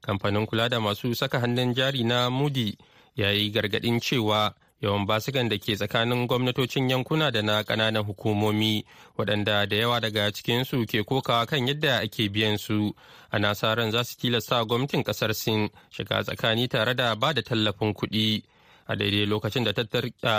kamfanin 0.00 0.46
kula 0.46 0.68
da 0.68 0.80
masu 0.80 1.14
saka 1.14 1.40
hannun 1.40 1.74
jari 1.74 2.04
na 2.04 2.30
mudi 2.30 2.78
ya 3.16 3.30
yi 3.30 3.50
gargaɗin 3.50 4.00
cewa 4.00 4.54
yawan 4.80 5.06
basukan 5.06 5.48
da 5.48 5.58
ke 5.58 5.76
tsakanin 5.76 6.26
gwamnatocin 6.26 6.90
yankuna 6.90 7.30
da 7.30 7.42
na 7.42 7.62
ƙananan 7.62 8.04
hukumomi 8.04 8.84
waɗanda 9.18 9.66
da 9.68 9.76
yawa 9.76 10.00
daga 10.00 10.32
cikinsu 10.32 10.86
ke 10.86 11.04
kokawa 11.04 11.46
kan 11.46 11.66
yadda 11.68 11.98
ake 12.00 12.28
biyan 12.28 12.58
su 12.58 12.94
ana 13.30 13.54
sa 13.54 13.74
ran 13.74 13.90
za 13.90 14.04
su 14.04 14.16
tilasta 14.16 14.64
gwamnatin 14.64 15.02
ƙasar 15.04 15.34
sin 15.34 15.68
shiga 15.90 16.22
tsakani 16.24 16.68
tare 16.68 16.94
da 16.94 17.14
ba 17.14 17.32
da 17.34 17.42
tallafin 17.42 17.92
kuɗi 17.94 18.42
a 18.86 18.96
daidai 18.96 19.26
lokacin 19.26 19.64
da 19.64 19.72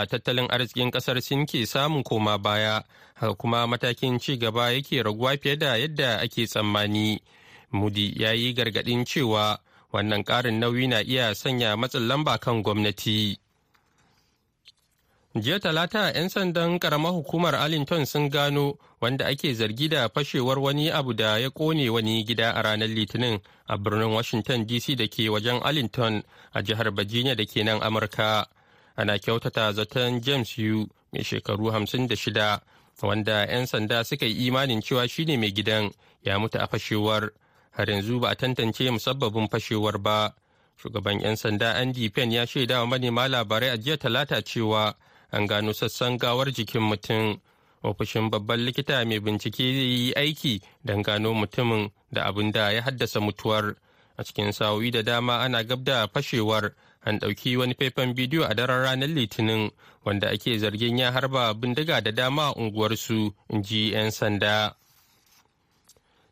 tattalin 0.05 0.48
arzikin 0.50 0.91
ƙasar 0.91 1.21
sin 1.21 1.45
ke 1.45 1.65
samun 1.65 2.03
koma 2.03 2.38
baya 2.38 2.83
haka 3.15 3.36
kuma 3.36 3.67
matakin 3.67 4.19
ci 4.19 4.38
gaba 4.38 4.71
yake 4.71 5.03
raguwa 5.03 5.38
fiye 5.38 5.55
da 5.57 5.75
yadda 5.77 6.19
ake 6.21 6.48
tsammani. 6.48 7.19
Mudi 7.74 8.13
ya 8.21 8.31
yi 8.33 8.53
gargaɗin 8.53 9.05
cewa 9.05 9.60
wannan 9.93 10.24
ƙarin 10.24 10.60
nauyi 10.60 10.88
na 10.88 11.00
iya 11.01 11.36
sanya 11.36 11.75
matsin 11.77 12.07
lamba 12.07 12.38
kan 12.38 12.62
gwamnati. 12.63 13.38
Jiya 15.35 15.59
talata 15.59 16.11
'yan 16.11 16.27
sandan 16.29 16.79
karamar 16.79 17.11
hukumar 17.15 17.55
arlington 17.55 18.05
sun 18.05 18.27
gano 18.29 18.75
wanda 19.01 19.25
ake 19.31 19.53
zargi 19.53 19.88
da 19.88 20.09
fashewar 20.09 20.59
wani 20.59 20.91
abu 20.91 21.13
da 21.13 21.38
ya 21.39 21.50
ƙone 21.50 21.89
wani 21.89 22.23
gida 22.23 22.51
a 22.51 22.61
ranar 22.61 22.89
litinin 22.89 23.39
a 23.67 23.77
birnin 23.77 24.11
washington 24.11 24.65
dc 24.67 24.95
da 24.97 25.07
ke 25.07 25.29
wajen 25.31 25.63
arlington 25.63 26.23
a 26.53 26.61
jihar 26.61 26.91
virginia 26.91 27.35
da 27.35 27.45
ke 27.45 27.63
nan 27.63 27.79
amurka. 27.81 28.45
Ana 28.95 29.19
kyautata 29.19 29.71
zaton 29.73 30.19
james 30.21 30.57
yu 30.57 30.88
mai 31.13 31.23
shekaru 31.23 31.71
56 31.71 32.59
wanda 33.01 33.47
'yan 33.47 33.65
sanda 33.65 34.03
suka 34.03 34.25
yi 34.25 34.47
imanin 34.51 34.81
cewa 34.81 35.07
shine 35.07 35.38
mai 35.39 35.51
gidan 35.51 35.91
ya 36.23 36.39
mutu 36.39 36.59
a 36.59 36.67
fashewar. 36.67 37.31
Har 37.71 37.88
yanzu 37.89 38.19
ba 38.19 38.29
a 38.29 38.35
tantance 38.35 38.83
musabbabin 38.91 39.47
fashewar 39.47 39.97
ba. 39.97 40.35
Shugaban 40.77 41.21
'yan 41.23 41.35
sanda 41.35 41.73
andy 41.79 42.09
penn 42.09 42.31
ya 42.31 42.45
shaida 42.45 42.79
wa 42.83 42.85
manema 42.88 43.27
labarai 43.27 43.69
a 43.69 43.77
jiya 43.77 43.97
talata 43.97 44.41
cewa 44.43 44.93
an 45.31 45.47
gano 45.47 45.71
sassan 45.73 46.17
gawar 46.17 46.51
jikin 46.51 46.81
mutum. 46.81 47.39
Ofishin 47.83 48.29
babban 48.29 48.59
likita 48.65 49.05
mai 49.05 49.19
bincike 49.19 49.59
yi 49.63 50.13
aiki 50.13 50.61
don 50.85 51.01
gano 51.01 51.33
mutumin 51.33 51.89
da 52.13 52.25
abin 52.29 52.51
da 52.51 52.69
ya 52.71 52.81
haddasa 52.81 53.19
mutuwar. 53.19 53.75
A 54.17 54.23
cikin 54.23 54.51
sa'o'i 54.53 54.91
da 54.91 55.01
dama 55.01 55.39
ana 55.41 55.63
gab 55.63 55.83
da 55.83 56.07
fashewar 56.07 56.73
an 57.05 57.17
ɗauki 57.19 57.57
wani 57.57 57.73
faifan 57.73 58.13
bidiyo 58.13 58.43
a 58.45 58.53
daren 58.53 58.83
ranar 58.83 59.09
litinin 59.09 59.71
wanda 60.05 60.29
ake 60.29 60.57
zargin 60.59 60.97
ya 61.00 61.11
harba 61.11 61.53
bindiga 61.53 62.01
da 62.01 62.11
dama 62.11 62.43
a 62.50 62.53
unguwarsu 62.53 63.33
in 63.50 63.63
ji 63.63 63.91
'yan 63.91 64.11
sanda. 64.11 64.75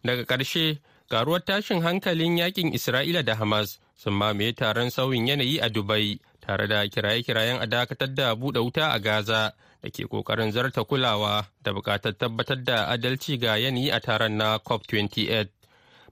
Daga 0.04 0.24
ƙarshe 0.26 0.78
karuwar 1.10 1.42
tashin 1.46 1.82
hankalin 1.82 2.38
yaƙin 2.38 2.74
isra'ila 2.74 3.26
da 3.26 3.36
hamas 3.36 3.80
sun 3.98 4.14
mamaye 4.14 4.54
taron 4.54 4.90
sauyin 4.90 5.28
yanayi 5.28 5.60
a 5.62 5.70
dubai 5.70 6.20
tare 6.50 6.66
da 6.68 6.82
kiraye-kirayen 6.90 7.62
a 7.62 7.66
dakatar 7.68 8.10
da 8.14 8.34
buɗe 8.36 8.60
wuta 8.60 8.90
a 8.92 9.00
gaza 9.00 9.54
da 9.84 9.90
ke 9.90 10.04
ƙoƙarin 10.10 10.52
zarta 10.52 10.84
kulawa 10.84 11.46
da 11.62 11.72
buƙatar 11.74 12.18
tabbatar 12.18 12.64
da 12.64 12.86
adalci 12.90 13.38
ga 13.40 13.56
yanayi 13.58 13.92
a 13.94 14.00
taron 14.00 14.38
na 14.38 14.58
cop 14.58 14.82
28 14.88 15.48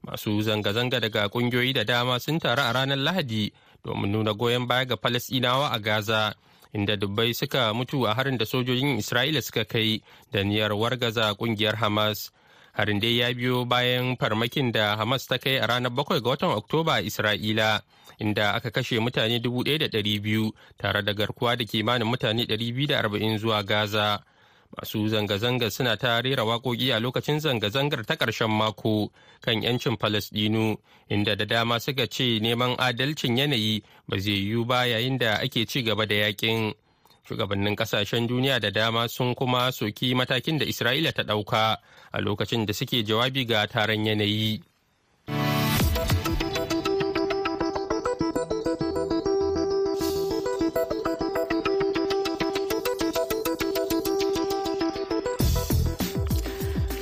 masu 0.06 0.42
zanga-zanga 0.42 1.00
daga 1.00 1.28
ƙungiyoyi 1.28 1.74
da 1.74 1.82
dama 1.84 2.20
sun 2.20 2.38
taru 2.38 2.62
a 2.62 2.72
ranar 2.72 2.96
lahadi 2.98 3.52
domin 3.84 4.12
nuna 4.12 4.32
goyon 4.34 4.66
baya 4.68 4.84
ga 4.86 4.96
falasɗinawa 4.96 5.72
a 5.74 5.78
gaza 5.80 6.34
inda 6.72 6.96
dubbai 6.96 7.34
suka 7.34 7.74
mutu 7.74 8.06
a 8.06 8.14
harin 8.14 8.38
da 8.38 8.44
sojojin 8.46 8.96
isra'ila 8.98 9.42
suka 9.42 9.64
kai 9.64 10.00
da 10.30 10.42
niyyar 10.44 10.70
wargaza 10.72 11.34
ƙungiyar 11.34 11.74
hamas. 11.74 12.30
Harin 12.78 13.00
dai 13.02 13.18
ya 13.18 13.34
biyo 13.34 13.64
bayan 13.66 14.14
farmakin 14.16 14.70
da 14.72 14.94
hamas 14.96 15.26
ta 15.26 15.34
kai 15.38 15.58
a 15.58 15.66
ranar 15.66 15.90
7 15.90 16.22
ga 16.22 16.30
watan 16.30 16.54
oktoba 16.54 16.92
a 16.94 17.02
isra'ila 17.02 17.82
inda 18.22 18.54
aka 18.54 18.70
kashe 18.70 19.00
mutane 19.02 19.38
1,200 19.42 20.52
tare 20.78 21.02
da 21.02 21.12
garkuwa 21.14 21.56
da 21.58 21.64
kimanin 21.64 22.06
mutane 22.06 22.44
240 22.46 23.38
zuwa 23.38 23.62
gaza. 23.62 24.22
Masu 24.76 25.08
zanga-zanga 25.08 25.70
suna 25.70 25.96
ta 25.96 26.20
rera 26.20 26.44
waƙoƙi 26.44 26.92
a 26.94 27.00
lokacin 27.00 27.40
zanga-zangar 27.40 28.04
ta 28.06 28.14
ƙarshen 28.16 28.50
mako 28.50 29.10
kan 29.40 29.62
'yancin 29.62 29.96
falasɗinu 29.96 30.76
inda 31.10 31.34
da 31.36 31.44
dama 31.46 31.80
suka 31.80 32.06
ce 32.06 32.38
neman 32.38 32.76
adalcin 32.78 33.36
yanayi 33.38 33.82
ba 34.08 34.18
zai 34.20 34.44
yiwu 34.44 34.64
ba 34.66 34.84
yayin 34.86 35.18
da 35.18 35.40
ake 35.40 35.64
ci 35.66 35.82
gaba 35.82 36.06
da 36.06 36.14
yaƙin 36.14 36.74
shugabannin 37.28 37.76
ƙasashen 37.76 38.26
duniya 38.28 38.60
da 38.60 38.70
dama 38.70 39.08
sun 39.08 39.34
kuma 39.34 39.70
soki 39.72 40.14
matakin 40.14 40.58
da 40.58 40.64
isra'ila 40.64 41.12
ta 41.12 41.22
ɗauka 41.22 41.76
a 42.12 42.18
lokacin 42.20 42.64
da 42.66 42.72
suke 42.72 43.04
jawabi 43.04 43.44
ga 43.46 43.66
taron 43.66 44.06
yanayi. 44.06 44.62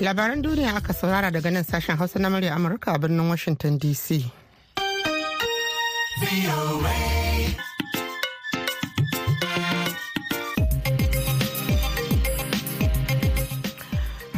Labaran 0.00 0.42
duniya 0.42 0.76
aka 0.76 0.92
saurara 0.92 1.30
daga 1.32 1.50
nan 1.50 1.64
sashen 1.64 1.96
hausa 1.96 2.18
na 2.18 2.28
murya 2.28 2.54
amurka 2.54 2.94
a 2.94 2.98
birnin 2.98 3.28
washington 3.28 3.78
dc 3.78 4.22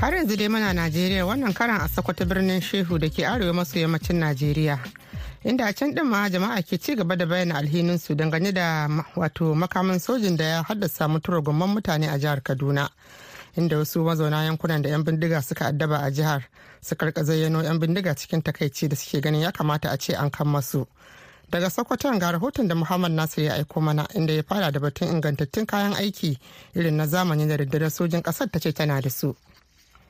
har 0.09 0.15
yanzu 0.17 0.37
dai 0.37 0.49
muna 0.49 0.73
najeriya 0.73 1.27
wannan 1.27 1.53
karan 1.53 1.81
a 1.85 1.88
sakwata 1.88 2.25
birnin 2.25 2.61
shehu 2.61 2.99
da 2.99 3.09
ke 3.11 3.27
arewa 3.29 3.53
maso 3.53 3.77
yammacin 3.79 4.17
najeriya 4.17 4.79
inda 5.45 5.67
a 5.69 5.73
can 5.75 5.93
ma 6.09 6.29
jama'a 6.33 6.62
ke 6.65 6.81
ci 6.81 6.97
gaba 6.97 7.15
da 7.17 7.27
bayyana 7.27 7.59
alhininsu 7.61 8.15
dangane 8.17 8.53
da 8.55 8.88
wato 9.17 9.53
makamin 9.55 9.99
sojin 10.00 10.37
da 10.37 10.45
ya 10.45 10.62
haddasa 10.65 11.09
mutuwar 11.09 11.43
gomman 11.45 11.69
mutane 11.77 12.09
a 12.09 12.17
jihar 12.19 12.41
kaduna 12.41 12.88
inda 13.57 13.77
wasu 13.79 14.00
mazauna 14.05 14.45
yankunan 14.49 14.81
da 14.83 14.88
'yan 14.88 15.05
bindiga 15.05 15.43
suka 15.43 15.67
addaba 15.67 16.00
a 16.00 16.11
jihar 16.11 16.43
suka 16.81 17.07
riƙa 17.07 17.25
zayyano 17.25 17.61
'yan 17.62 17.79
bindiga 17.79 18.15
cikin 18.17 18.41
takaici 18.43 18.88
da 18.88 18.97
suke 18.97 19.21
ganin 19.21 19.41
ya 19.45 19.53
kamata 19.53 19.91
a 19.93 19.99
ce 19.99 20.17
an 20.17 20.31
kan 20.31 20.49
masu 20.49 20.87
daga 21.53 21.69
sokoton 21.71 22.17
ga 22.19 22.33
rahoton 22.33 22.65
da 22.69 22.75
muhammad 22.75 23.12
nasir 23.12 23.45
ya 23.45 23.55
aiko 23.61 23.81
mana 23.81 24.09
inda 24.17 24.33
ya 24.33 24.43
fara 24.43 24.73
da 24.73 24.81
batun 24.81 25.09
ingantattun 25.12 25.67
kayan 25.69 25.93
aiki 26.00 26.38
irin 26.75 26.97
na 26.97 27.05
zamani 27.07 27.45
da 27.47 27.57
rundunar 27.61 27.91
sojin 27.93 28.23
ƙasar 28.25 28.49
ta 28.50 28.59
ce 28.59 28.73
tana 28.73 29.00
da 29.03 29.11
su. 29.11 29.37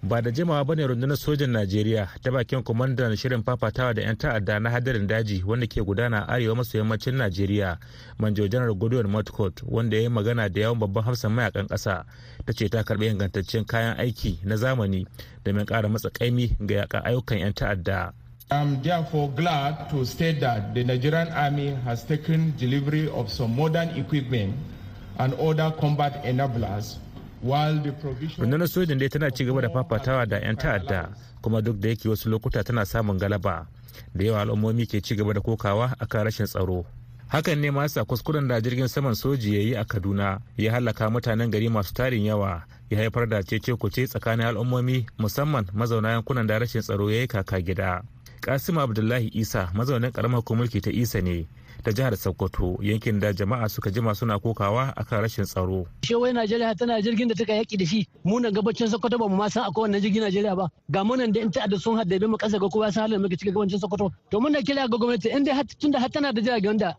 Ba 0.02 0.22
da 0.22 0.30
jimawa 0.30 0.64
ba 0.64 0.74
ne 0.74 0.86
rundunar 0.86 1.16
sojan 1.16 1.50
najeriya 1.50 2.08
ta 2.22 2.30
bakin 2.30 2.62
kwamandan 2.62 3.16
shirin 3.16 3.42
fafatawa 3.42 3.94
da 3.94 4.02
'yan 4.02 4.16
ta'adda 4.16 4.58
na 4.60 4.70
hadarin 4.70 5.06
daji 5.06 5.42
wanda 5.46 5.66
ke 5.66 5.82
gudana 5.82 6.28
arewa 6.28 6.54
maso 6.56 6.78
yammacin 6.78 7.14
najeriya 7.16 7.78
manjo 8.18 8.48
janar 8.48 8.74
godwin 8.74 9.06
motcott 9.10 9.62
wanda 9.66 9.96
ya 9.96 10.02
yi 10.02 10.08
magana 10.08 10.48
da 10.48 10.60
yawan 10.60 10.78
babban 10.78 11.04
hafsan 11.04 11.32
mayaƙan 11.32 11.66
ƙasa. 11.66 12.04
Ta 12.46 12.52
ce 12.52 12.68
ta 12.68 12.82
karɓi 12.82 13.10
ingantaccen 13.10 13.64
kayan 13.66 13.96
aiki 13.98 14.38
na 14.44 14.56
zamani 14.56 15.06
domin 15.44 15.66
ƙara 15.66 15.88
matsa 15.88 16.10
ƙaimi 16.10 16.56
ga 16.66 16.74
yakan 16.86 17.02
ayyukan 17.04 17.38
'yan 17.38 17.52
ta'adda. 17.52 18.12
I'm 18.50 18.80
therefore 18.82 19.28
glad 19.34 19.90
to 19.90 20.04
state 20.06 20.40
that 20.40 20.74
the 20.74 20.84
Nigerian 20.84 21.28
Army 21.28 21.74
has 21.84 22.04
taken 22.04 22.54
delivery 22.56 23.08
of 23.10 23.30
some 23.30 23.56
modern 23.56 23.88
equipment 23.98 24.54
and 25.18 25.34
other 25.34 25.70
combat 25.80 26.22
enablers 26.24 26.96
rundunar 28.38 28.68
sojin 28.68 28.98
dai 28.98 29.08
tana 29.08 29.30
ci 29.30 29.44
gaba 29.44 29.60
da 29.62 29.68
fafatawa 29.68 30.26
da 30.26 30.38
'yan 30.38 30.56
ta'adda 30.56 31.08
kuma 31.42 31.60
duk 31.62 31.76
da 31.80 31.88
yake 31.88 32.08
wasu 32.08 32.28
lokuta 32.30 32.64
tana 32.64 32.84
samun 32.84 33.18
galaba. 33.18 33.66
Da 34.14 34.24
yawa 34.24 34.40
al'ummomi 34.42 34.86
ke 34.86 35.00
ci 35.00 35.14
gaba 35.16 35.32
da 35.34 35.40
kokawa 35.40 35.94
akan 35.98 36.24
rashin 36.24 36.46
tsaro. 36.46 36.84
Hakan 37.28 37.58
ne 37.60 37.70
masa 37.70 38.04
kuskuren 38.04 38.48
da 38.48 38.60
jirgin 38.60 38.88
saman 38.88 39.14
soji 39.14 39.54
ya 39.54 39.60
yi 39.60 39.74
a 39.76 39.84
kaduna 39.84 40.40
ya 40.56 40.72
halaka 40.72 41.10
mutanen 41.10 41.50
gari 41.50 41.68
masu 41.68 41.94
tarin 41.94 42.24
yawa 42.24 42.62
ya 42.90 42.98
haifar 42.98 43.28
da 43.28 43.42
cece 43.42 43.74
kuce 43.76 44.06
tsakanin 44.06 44.46
al'ummomi 44.46 45.06
musamman 45.18 45.66
mazauna 45.72 46.10
yankunan 46.10 46.46
da 46.46 46.58
rashin 46.58 46.80
tsaro 46.82 47.10
ya 47.10 47.20
yi 47.20 47.26
kaka 47.26 47.60
gida. 47.60 48.02
Kasim 48.40 48.78
abdullahi 48.78 49.30
isa 49.34 49.70
mazaunin 49.74 50.12
karamar 50.12 50.42
mulki 50.50 50.80
ta 50.80 50.90
isa 50.90 51.20
ne 51.20 51.46
ta 51.82 51.90
jihar 51.92 52.16
Sokoto 52.16 52.76
yankin 52.82 53.20
da 53.20 53.32
jama'a 53.32 53.68
suka 53.68 53.90
jima 53.90 54.14
suna 54.14 54.38
kokawa 54.38 54.92
akan 54.96 55.20
rashin 55.22 55.44
tsaro. 55.44 55.86
Shewai 56.02 56.32
Najeriya 56.32 56.74
tana 56.76 57.00
jirgin 57.02 57.28
da 57.28 57.34
take 57.34 57.52
yaki 57.54 57.76
da 57.78 57.84
shi 57.86 58.06
mu 58.24 58.40
nan 58.40 58.52
gabacin 58.52 58.88
Sokoto 58.88 59.18
ba 59.18 59.28
mu 59.28 59.36
ma 59.36 59.48
san 59.48 59.64
akwai 59.64 59.88
wannan 59.88 60.00
jirgin 60.02 60.22
Najeriya 60.22 60.56
ba 60.56 60.68
ga 60.90 61.04
mu 61.04 61.16
nan 61.16 61.32
da 61.32 61.40
in 61.40 61.50
ta'adda 61.50 61.78
sun 61.78 61.96
haddabe 61.98 62.26
mu 62.28 62.36
kasa 62.36 62.58
ga 62.58 62.68
kowa 62.68 62.92
san 62.92 63.02
halin 63.10 63.22
muke 63.22 63.36
cikin 63.38 63.54
gabacin 63.54 63.78
Sokoto 63.80 64.10
to 64.30 64.40
muna 64.40 64.62
kira 64.62 64.88
ga 64.88 64.96
gwamnati 64.98 65.30
in 65.30 65.44
dai 65.44 65.62
tunda 65.78 66.00
har 66.00 66.08
tana 66.08 66.32
da 66.32 66.40
jiragen 66.40 66.78
da 66.78 66.94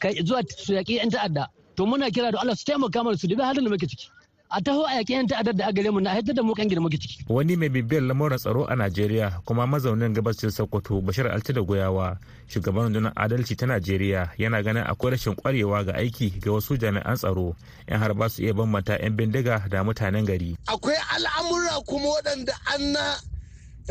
kai 0.00 0.14
zuwa 0.24 0.42
su 0.56 0.74
yaki 0.74 0.96
yan 0.96 1.10
ta'adda 1.10 1.46
to 1.76 1.86
muna 1.86 2.10
kira 2.10 2.32
da 2.32 2.38
Allah 2.40 2.56
su 2.56 2.64
taimaka 2.64 3.04
mana 3.04 3.16
su 3.16 3.26
dubi 3.28 3.42
halin 3.42 3.64
da 3.64 3.70
muke 3.70 3.86
ciki. 3.86 4.08
A 4.54 4.60
taho 4.62 4.86
a 4.86 4.94
yaƙi 5.02 5.10
'yan 5.10 5.26
ta'addar 5.26 5.54
da 5.56 5.66
agare 5.66 5.90
mu 5.90 6.00
na 6.00 6.10
haifar 6.14 6.34
da 6.34 6.42
mu 6.42 6.54
kan 6.54 6.68
muke 6.78 6.94
ciki. 6.98 7.24
Wani 7.28 7.56
mai 7.56 7.68
bibiyar 7.68 8.02
lamuran 8.06 8.38
tsaro 8.38 8.64
a 8.70 8.76
Najeriya 8.76 9.42
kuma 9.44 9.66
mazaunin 9.66 10.14
gabashin 10.14 10.50
Sokoto 10.50 11.02
Bashir 11.02 11.26
Alti 11.26 11.52
da 11.52 11.60
Goyawa 11.60 12.18
shugaban 12.46 12.86
rundunar 12.94 13.12
adalci 13.16 13.56
ta 13.58 13.66
Najeriya 13.66 14.30
yana 14.38 14.62
ganin 14.62 14.84
akwai 14.86 15.10
rashin 15.18 15.34
kwarewa 15.34 15.84
ga 15.84 15.92
aiki 15.98 16.38
ga 16.38 16.52
wasu 16.52 16.78
jami'an 16.78 17.16
tsaro 17.18 17.56
yan 17.90 17.98
har 17.98 18.14
ba 18.14 18.28
su 18.30 18.42
iya 18.42 18.54
bambanta 18.54 18.94
'yan 19.02 19.16
bindiga 19.16 19.58
da 19.68 19.82
mutanen 19.82 20.24
gari. 20.24 20.54
Akwai 20.70 20.96
al'amura 21.18 21.82
kuma 21.86 22.14
waɗanda 22.14 22.54
an 22.74 22.92
na 22.92 23.18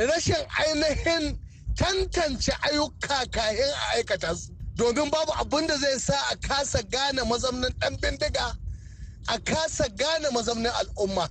rashin 0.07 0.39
ainihin 0.63 1.35
tantance 1.75 2.51
ayyuka 2.71 3.27
kayan 3.35 3.67
a 3.75 3.99
aikata 3.99 4.31
su. 4.35 4.53
Domin 4.77 5.11
babu 5.11 5.31
abin 5.35 5.67
da 5.67 5.75
zai 5.75 5.99
sa 5.99 6.15
a 6.31 6.35
kasa 6.39 6.79
gane 6.87 7.19
mazaunin 7.27 7.69
ɗan 7.83 7.99
bindiga 7.99 8.55
a 9.27 9.39
kasa 9.39 9.89
gane 9.89 10.29
mazaunin 10.31 10.71
al'umma. 10.71 11.27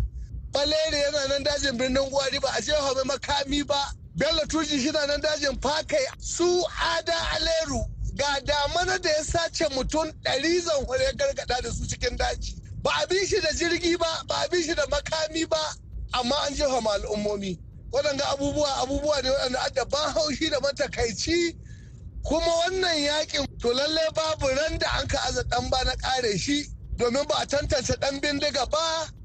Baleri 0.52 1.00
yana 1.00 1.28
nan 1.28 1.44
dajin 1.44 1.78
birnin 1.78 2.10
gwari 2.10 2.40
ba 2.40 2.48
a 2.56 2.60
je 2.62 2.72
mai 2.72 3.04
makami 3.16 3.66
ba. 3.66 3.84
Bello 4.16 4.42
tuji 4.48 4.78
shi 4.80 4.90
nan 4.92 5.20
dajin 5.20 5.58
fakai. 5.60 6.04
Su 6.18 6.64
ada 6.80 7.12
aleru 7.34 7.84
ga 8.14 8.40
damana 8.44 8.98
da 9.00 9.08
ya 9.10 9.22
sace 9.24 9.68
mutum 9.70 10.10
ɗari 10.24 10.60
zanhore 10.60 11.02
ya 11.04 11.12
gargada 11.12 11.60
da 11.62 11.70
su 11.70 11.86
cikin 11.86 12.16
daji. 12.16 12.54
Ba 12.82 12.90
a 13.02 13.06
bi 13.06 13.26
shi 13.26 13.40
da 13.40 13.48
jirgi 13.52 13.98
ba 13.98 14.22
ba 14.28 14.34
a 14.44 14.48
bi 14.48 14.62
shi 14.62 14.74
da 14.74 14.84
makami 14.86 15.48
ba 15.48 15.58
amma 16.14 16.34
an 16.46 16.54
jefa 16.54 16.80
ma 16.82 16.90
al'ummomi. 16.92 17.58
Waɗanda 17.92 18.24
abubuwa 18.32 18.68
abubuwa 18.82 19.22
ne 19.22 19.30
waɗanda 19.30 19.58
adda 19.66 19.84
ban 19.84 20.12
haushi 20.14 20.50
da 20.50 20.60
matakaici. 20.60 21.56
Kuma 22.24 22.46
wannan 22.46 22.96
yaƙin 22.98 23.46
to 23.58 23.68
lallai 23.72 24.08
babu 24.14 24.46
ran 24.48 24.78
da 24.78 24.86
an 25.00 25.08
ka 25.08 25.18
aza 25.28 25.42
ɗan 25.44 25.70
ba 25.70 25.84
na 25.84 25.92
ƙare 25.96 26.38
shi. 26.38 26.66
Domin 27.02 27.26
ba 27.28 27.34
a 27.42 27.46
tantance 27.46 27.94
ɗan 28.00 28.20
bindiga 28.22 28.64
ba 28.70 28.78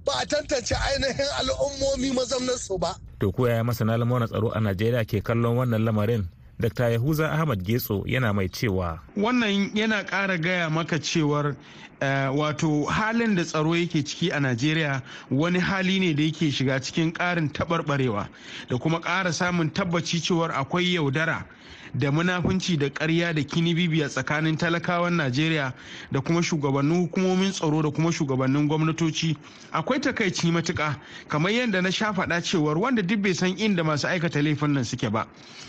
ba 0.06 0.14
a 0.22 0.26
tantance 0.26 0.74
ainihin 0.74 1.30
al'ummomi 1.40 2.10
mazamnarsu 2.18 2.80
ba. 2.80 2.96
To 3.20 3.32
ko 3.32 3.46
yaya 3.48 3.64
masana 3.64 3.98
lamuran 3.98 4.28
tsaro 4.28 4.50
a 4.50 4.60
Najeriya 4.60 5.06
ke 5.06 5.22
kallon 5.22 5.58
wannan 5.58 5.86
lamarin? 5.86 6.26
Dr. 6.60 6.90
Yahuza 6.98 7.30
Ahmad 7.30 7.62
Getso 7.64 8.02
yana 8.08 8.34
mai 8.34 8.50
cewa. 8.50 9.00
Wannan 9.16 9.76
yana 9.78 10.04
ƙara 10.06 10.38
gaya 10.42 10.70
maka 10.70 10.98
cewar 11.00 11.56
Uh, 12.00 12.30
wato 12.30 12.86
halin 12.86 13.34
da 13.36 13.42
tsaro 13.44 13.74
yake 13.76 14.04
ciki 14.06 14.30
a 14.32 14.40
najeriya 14.40 15.02
wani 15.32 15.60
hali 15.60 16.00
ne 16.00 16.14
da 16.14 16.24
yake 16.24 16.52
shiga 16.52 16.80
cikin 16.80 17.12
ƙarin 17.14 17.50
taɓarɓarewa 17.50 18.28
da 18.70 18.78
kuma 18.78 19.00
ƙara 19.02 19.34
samun 19.34 19.74
tabbaci 19.74 20.22
cewar 20.22 20.52
akwai 20.52 20.94
yaudara 20.94 21.46
da 21.94 22.12
munafunci 22.12 22.78
da 22.78 22.90
ƙarya 22.90 23.34
da 23.36 23.44
kini 23.44 23.74
bibiya 23.74 24.10
tsakanin 24.10 24.58
talakawan 24.58 25.14
najeriya 25.14 25.74
da 26.12 26.20
kuma 26.22 26.42
shugabannin 26.42 27.02
hukumomin 27.08 27.52
tsaro 27.52 27.82
da 27.82 27.90
kuma 27.92 28.12
shugabannin 28.12 28.68
gwamnatoci. 28.68 29.36
Akwai 29.72 30.00
takaici 30.00 30.52
matuƙa 30.52 30.96
kamar 31.28 31.52
yadda 31.52 31.82
na 31.82 31.90
sha 31.92 32.14
faɗa 32.14 32.42
cewar 32.44 32.78
wanda 32.78 33.02
duk 33.02 33.20
bai 33.22 33.34
san 33.34 33.56
inda 33.58 33.84
masu 33.84 34.08
aikata 34.08 34.42
laifin 34.42 34.74
nan 34.74 34.84
suke 34.86 35.12
ba. 35.12 35.28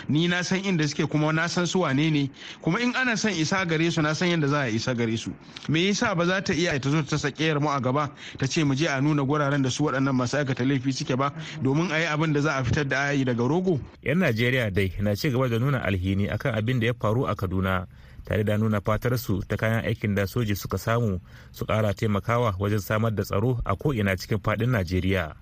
Ni 0.08 0.28
na 0.28 0.42
san 0.42 0.60
inda 0.64 0.86
suke 0.88 1.08
kuma 1.10 1.32
na 1.32 1.46
san 1.46 1.66
su 1.66 1.80
wane 1.80 2.10
ne. 2.10 2.30
Kuma 2.62 2.78
in 2.80 2.94
ana 2.96 3.16
son 3.16 3.32
isa 3.32 3.64
gare 3.66 3.90
su 3.90 4.00
na 4.02 4.12
san 4.14 4.28
yadda 4.28 4.48
za 4.48 4.60
a 4.62 4.68
isa 4.68 4.94
gare 4.94 5.16
su. 5.16 5.32
Me 5.68 5.88
yasa 5.88 6.14
ba 6.16 6.24
za 6.26 6.40
ta 6.40 6.52
iya 6.52 6.78
ta 6.80 6.90
zo 6.90 7.02
ta 7.02 7.16
sake 7.16 7.54
mu 7.60 7.68
a 7.68 7.80
gaba 7.80 8.10
ta 8.38 8.46
ce 8.46 8.64
mu 8.64 8.74
je 8.74 8.86
a 8.86 9.00
nuna 9.00 9.22
guraren 9.24 9.62
da 9.62 9.68
su 9.70 9.84
waɗannan 9.84 10.14
masu 10.14 10.36
aikata 10.38 10.64
laifi 10.64 10.92
suke 10.92 11.16
ba 11.16 11.32
domin 11.62 11.90
a 11.90 11.98
yi 11.98 12.06
abin 12.06 12.32
da 12.32 12.40
za 12.40 12.52
a 12.56 12.64
fitar 12.64 12.84
da 12.86 12.96
ayi 13.10 13.24
daga 13.24 13.42
rogo? 13.48 13.80
Yan 14.02 14.18
najeriya 14.18 14.70
dai 14.72 14.92
na 15.00 15.14
ci 15.14 15.30
gaba 15.30 15.48
da 15.48 15.58
nuna 15.58 15.78
ne 16.16 16.28
akan 16.30 16.54
abin 16.54 16.80
da 16.80 16.86
ya 16.86 16.94
faru 16.94 17.26
a 17.26 17.34
kaduna 17.34 17.86
tare 18.24 18.44
da 18.44 18.56
nuna 18.56 18.80
fatar 18.80 19.18
su 19.18 19.42
ta 19.48 19.56
kayan 19.56 19.84
aikin 19.84 20.14
da 20.14 20.26
soji 20.26 20.54
suka 20.56 20.78
samu 20.78 21.20
su 21.52 21.66
kara 21.66 21.94
taimakawa 21.94 22.54
wajen 22.58 22.80
samar 22.80 23.14
da 23.14 23.22
tsaro 23.24 23.58
a 23.64 23.76
ko'ina 23.76 24.16
cikin 24.16 24.38
faɗin 24.38 24.70
najeriya. 24.70 25.34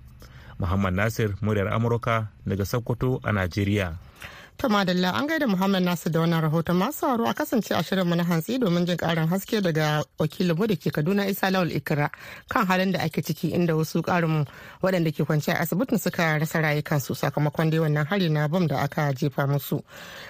Muhammad 0.59 0.95
nasir 0.95 1.35
muryar 1.43 1.69
amurka 1.69 2.29
daga 2.47 2.65
sokoto 2.65 3.21
a 3.23 3.33
najeriya. 3.33 3.99
To 4.59 4.69
madalla 4.69 5.13
an 5.15 5.27
gaida 5.29 5.47
Muhammad 5.47 5.83
Nasu 5.85 6.09
da 6.11 6.21
wannan 6.21 6.41
rahoton 6.41 6.77
masu 6.77 6.99
sauraro 7.01 7.27
a 7.29 7.35
kasance 7.35 7.73
a 7.75 7.83
shirinmu 7.83 8.17
na 8.17 8.25
hantsi 8.25 8.59
domin 8.59 8.87
jin 8.87 8.97
karin 8.97 9.29
haske 9.29 9.61
daga 9.61 10.03
wakilinmu 10.19 10.67
da 10.67 10.77
ke 10.77 10.89
Kaduna 10.91 11.29
Isa 11.29 11.51
Lawal 11.51 11.73
Ikra 11.77 12.09
kan 12.49 12.65
halin 12.67 12.93
da 12.93 13.01
ake 13.05 13.21
ciki 13.23 13.53
inda 13.53 13.77
wasu 13.77 14.01
karin 14.03 14.47
waɗanda 14.83 15.13
ke 15.13 15.27
kwance 15.29 15.53
a 15.53 15.61
asibitin 15.61 15.99
suka 16.01 16.39
rasa 16.41 16.63
rayukansu 16.63 17.13
sakamakon 17.15 17.69
dai 17.71 17.81
wannan 17.85 18.07
hari 18.07 18.31
na 18.31 18.49
bom 18.49 18.67
da 18.67 18.81
aka 18.81 19.13
jefa 19.13 19.47
musu. 19.47 19.83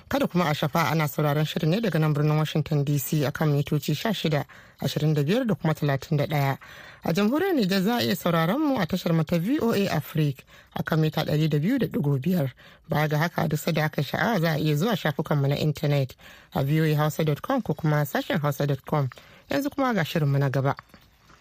Kada 0.09 0.27
kuma 0.27 0.51
a 0.51 0.55
shafa 0.55 0.91
ana 0.91 1.07
sauraron 1.07 1.47
shirin 1.47 1.71
ne 1.71 1.81
daga 1.81 2.01
nan 2.01 2.13
birnin 2.13 2.37
Washington 2.37 2.85
DC 2.85 3.23
akan 3.31 3.55
mitoci 3.55 3.95
16 3.95 4.43
25 4.83 5.45
da 5.47 5.55
kuma 5.55 5.73
31. 5.73 6.59
A 7.07 7.13
jamhuriyar 7.13 7.55
Nijar 7.55 7.83
za 7.83 7.95
a 7.97 8.03
iya 8.03 8.17
sauraron 8.17 8.59
mu 8.61 8.81
a 8.81 8.87
tashar 8.87 9.13
mata 9.13 9.39
VOA 9.39 9.87
Africa 9.95 10.43
a 10.75 10.83
kan 10.83 10.99
mita 11.01 11.23
200.5 11.23 12.51
baya 12.89 13.09
ga 13.09 13.19
haka 13.19 13.47
duk 13.49 13.61
da 13.75 13.85
aka 13.85 14.03
sha'awa 14.03 14.41
za 14.41 14.51
a 14.51 14.59
iya 14.59 14.75
zuwa 14.77 14.97
shafukanmu 14.97 15.47
na 15.47 15.57
intanet 15.57 16.17
a 16.53 16.63
voahausa.com 16.65 17.63
ko 17.63 17.75
kuma 17.75 18.05
sashen 18.07 18.39
hausa.com 18.43 19.09
yanzu 19.51 19.71
kuma 19.71 19.95
ga 19.95 20.05
shirinmu 20.05 20.39
na 20.39 20.51
gaba. 20.51 20.75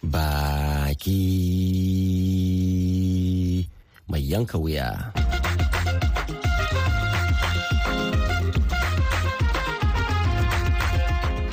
Baki 0.03 1.17
mai 4.07 4.21
yanka 4.21 4.57
wuya. 4.61 5.11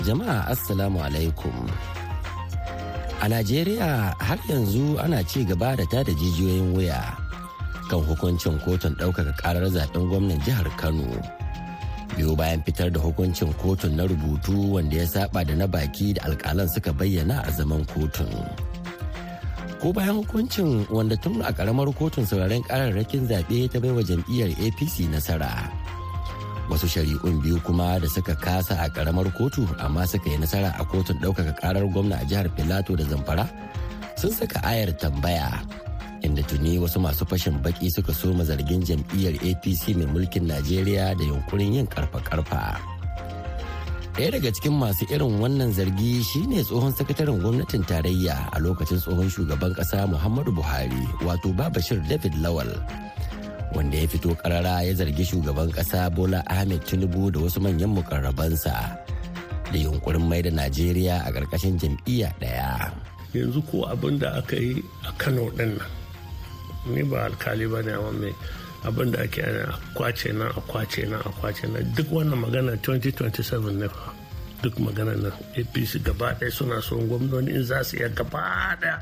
Jama'a 0.04 0.46
Assalamu 0.52 1.00
alaikum. 1.00 1.91
A 3.22 3.28
Najeriya 3.30 4.18
har 4.18 4.38
yanzu 4.50 4.98
ana 4.98 5.22
ci 5.22 5.44
gaba 5.46 5.76
da 5.78 5.86
tada 5.86 6.10
jijiyoyin 6.10 6.74
wuya 6.74 6.98
kan 7.86 8.02
hukuncin 8.02 8.58
kotun 8.66 8.98
ɗaukaka 8.98 9.30
karar 9.38 9.62
zaɓen 9.70 10.10
gwamnan 10.10 10.42
jihar 10.42 10.66
Kano. 10.76 11.06
Biyu 12.18 12.34
bayan 12.34 12.58
fitar 12.66 12.90
da 12.90 12.98
hukuncin 12.98 13.54
kotun 13.62 13.94
na 13.94 14.10
rubutu 14.10 14.74
wanda 14.74 14.96
ya 14.98 15.06
saba 15.06 15.44
da 15.46 15.54
na 15.54 15.66
baki 15.70 16.18
da 16.18 16.26
alkalan 16.26 16.66
suka 16.68 16.90
bayyana 16.92 17.46
a 17.46 17.50
zaman 17.54 17.86
kotun. 17.94 18.26
Ko 19.78 19.92
bayan 19.94 20.18
hukuncin 20.18 20.82
wanda 20.90 21.14
tun 21.14 21.38
a 21.46 21.52
ƙaramar 21.54 21.94
kotun 21.94 22.26
sauraren 22.26 22.66
kararrakin 22.66 23.30
zaɓe 23.30 23.70
ta 23.70 23.78
baiwa 23.78 24.02
jam'iyyar 24.02 24.50
APC 24.66 25.06
nasara. 25.06 25.70
Wasu 26.72 26.88
shari'un 26.88 27.36
biyu 27.44 27.60
kuma 27.60 28.00
da 28.00 28.08
suka 28.08 28.32
kasa 28.32 28.72
a 28.80 28.88
karamar 28.88 29.28
kotu 29.36 29.68
amma 29.76 30.08
suka 30.08 30.32
yi 30.32 30.40
nasara 30.40 30.72
a 30.80 30.84
kotun 30.88 31.20
ɗaukaka 31.20 31.52
karar 31.60 31.84
gwamna 31.92 32.16
a 32.16 32.24
jihar 32.24 32.48
filato 32.56 32.96
da 32.96 33.04
zamfara 33.04 33.44
sun 34.16 34.32
saka 34.32 34.56
ayar 34.64 34.96
tambaya 34.96 35.52
inda 36.24 36.40
tuni 36.48 36.80
wasu 36.80 36.96
masu 36.96 37.28
fashin 37.28 37.60
baki 37.60 37.92
suka 37.92 38.14
soma 38.16 38.40
zargin 38.48 38.80
jam'iyyar 38.80 39.36
apc 39.44 39.84
mai 40.00 40.08
mulkin 40.08 40.48
najeriya 40.48 41.12
da 41.18 41.22
yunkurin 41.28 41.76
yin 41.76 41.86
karfa-karfa 41.92 42.80
ɗaya 44.16 44.28
daga 44.32 44.48
cikin 44.56 44.72
masu 44.80 45.04
irin 45.12 45.36
wannan 45.44 45.72
zargi 45.76 46.24
shine 46.24 46.64
tsohon 46.64 46.92
sakataren 46.96 47.36
gwamnatin 47.40 47.84
tarayya 47.84 48.36
a 48.52 48.56
lokacin 48.60 48.96
tsohon 49.00 49.28
shugaban 49.28 49.72
ƙasa 49.76 50.08
muhammadu 50.08 50.52
buhari 50.56 51.04
wato 51.24 51.52
babashir 51.52 52.00
david 52.08 52.32
lawal. 52.44 52.68
Wanda 53.76 53.96
ya 53.98 54.06
fito 54.08 54.34
karara 54.34 54.82
ya 54.86 54.92
zargi 54.94 55.24
shugaban 55.24 55.70
kasa 55.72 56.10
bola 56.10 56.40
ahmed 56.46 56.80
tinubu 56.84 57.30
da 57.30 57.40
wasu 57.40 57.60
manyan 57.60 57.90
mukarrabansa 57.96 58.74
da 59.72 59.76
yunkurin 59.78 60.22
mai 60.28 60.42
da 60.42 60.50
najeriya 60.50 61.24
a 61.26 61.30
ƙarƙashin 61.32 61.78
jam'iyya 61.80 62.28
ɗaya 62.40 62.92
yanzu 63.34 63.62
ko 63.70 63.88
abin 63.88 64.18
da 64.18 64.36
aka 64.38 64.56
yi 64.56 64.82
a 65.08 65.12
kano 65.16 65.48
ɗin 65.56 65.76
nan 65.78 65.90
ni 66.86 67.02
ba 67.02 67.24
alkali 67.30 67.66
ba 67.70 67.80
ne 67.82 67.94
mai 68.20 68.34
abin 68.84 69.10
da 69.12 69.18
ake 69.22 69.42
a 69.42 69.78
ƙwace 69.94 70.32
nan 70.34 70.48
a 70.48 70.60
ƙwace 70.66 71.08
nan 71.08 71.20
a 71.20 71.30
ƙwace 71.40 71.66
nan. 71.72 71.92
Duk 71.94 72.06
wannan 72.10 72.38
magana 72.42 72.76
2027 72.82 73.70
ne 73.78 73.88
fa. 73.88 74.12
Duk 74.62 74.74
magana 74.78 75.14
nan 75.14 75.32
apc 75.56 76.02
gaba 76.02 76.34
ɗaya 76.34 76.52
suna 76.52 76.82
son 76.82 77.08
gwamnoni 77.08 77.54
in 77.54 77.62
za 77.64 77.82
su 77.84 77.96
iya 77.96 78.08
gaba 78.08 78.76
ɗaya. 78.80 78.98